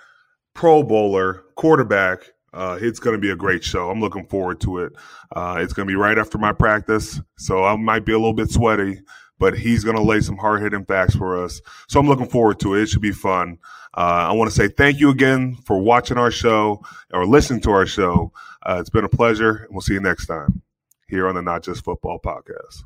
Pro 0.54 0.84
Bowler, 0.84 1.42
quarterback. 1.56 2.20
Uh, 2.52 2.78
it's 2.80 3.00
going 3.00 3.16
to 3.16 3.20
be 3.20 3.30
a 3.30 3.36
great 3.36 3.64
show. 3.64 3.90
I'm 3.90 4.00
looking 4.00 4.26
forward 4.26 4.60
to 4.60 4.78
it. 4.78 4.92
Uh, 5.34 5.58
it's 5.58 5.72
going 5.72 5.88
to 5.88 5.90
be 5.90 5.96
right 5.96 6.18
after 6.18 6.38
my 6.38 6.52
practice, 6.52 7.20
so 7.36 7.64
I 7.64 7.74
might 7.74 8.04
be 8.04 8.12
a 8.12 8.18
little 8.18 8.32
bit 8.32 8.52
sweaty, 8.52 9.00
but 9.38 9.58
he's 9.58 9.84
going 9.84 9.96
to 9.96 10.02
lay 10.02 10.20
some 10.20 10.36
hard 10.36 10.62
hitting 10.62 10.84
facts 10.84 11.14
for 11.14 11.42
us. 11.42 11.60
So 11.88 12.00
I'm 12.00 12.08
looking 12.08 12.28
forward 12.28 12.60
to 12.60 12.74
it. 12.74 12.82
It 12.82 12.88
should 12.88 13.02
be 13.02 13.12
fun. 13.12 13.58
Uh, 13.96 14.28
I 14.28 14.32
want 14.32 14.50
to 14.50 14.54
say 14.54 14.68
thank 14.68 15.00
you 15.00 15.10
again 15.10 15.56
for 15.64 15.78
watching 15.78 16.18
our 16.18 16.30
show 16.30 16.82
or 17.12 17.26
listening 17.26 17.60
to 17.62 17.70
our 17.70 17.86
show. 17.86 18.32
Uh, 18.64 18.76
it's 18.80 18.90
been 18.90 19.04
a 19.04 19.08
pleasure, 19.08 19.64
and 19.64 19.68
we'll 19.70 19.80
see 19.80 19.94
you 19.94 20.00
next 20.00 20.26
time 20.26 20.62
here 21.08 21.26
on 21.26 21.34
the 21.34 21.42
Not 21.42 21.62
Just 21.62 21.84
Football 21.84 22.20
podcast. 22.24 22.82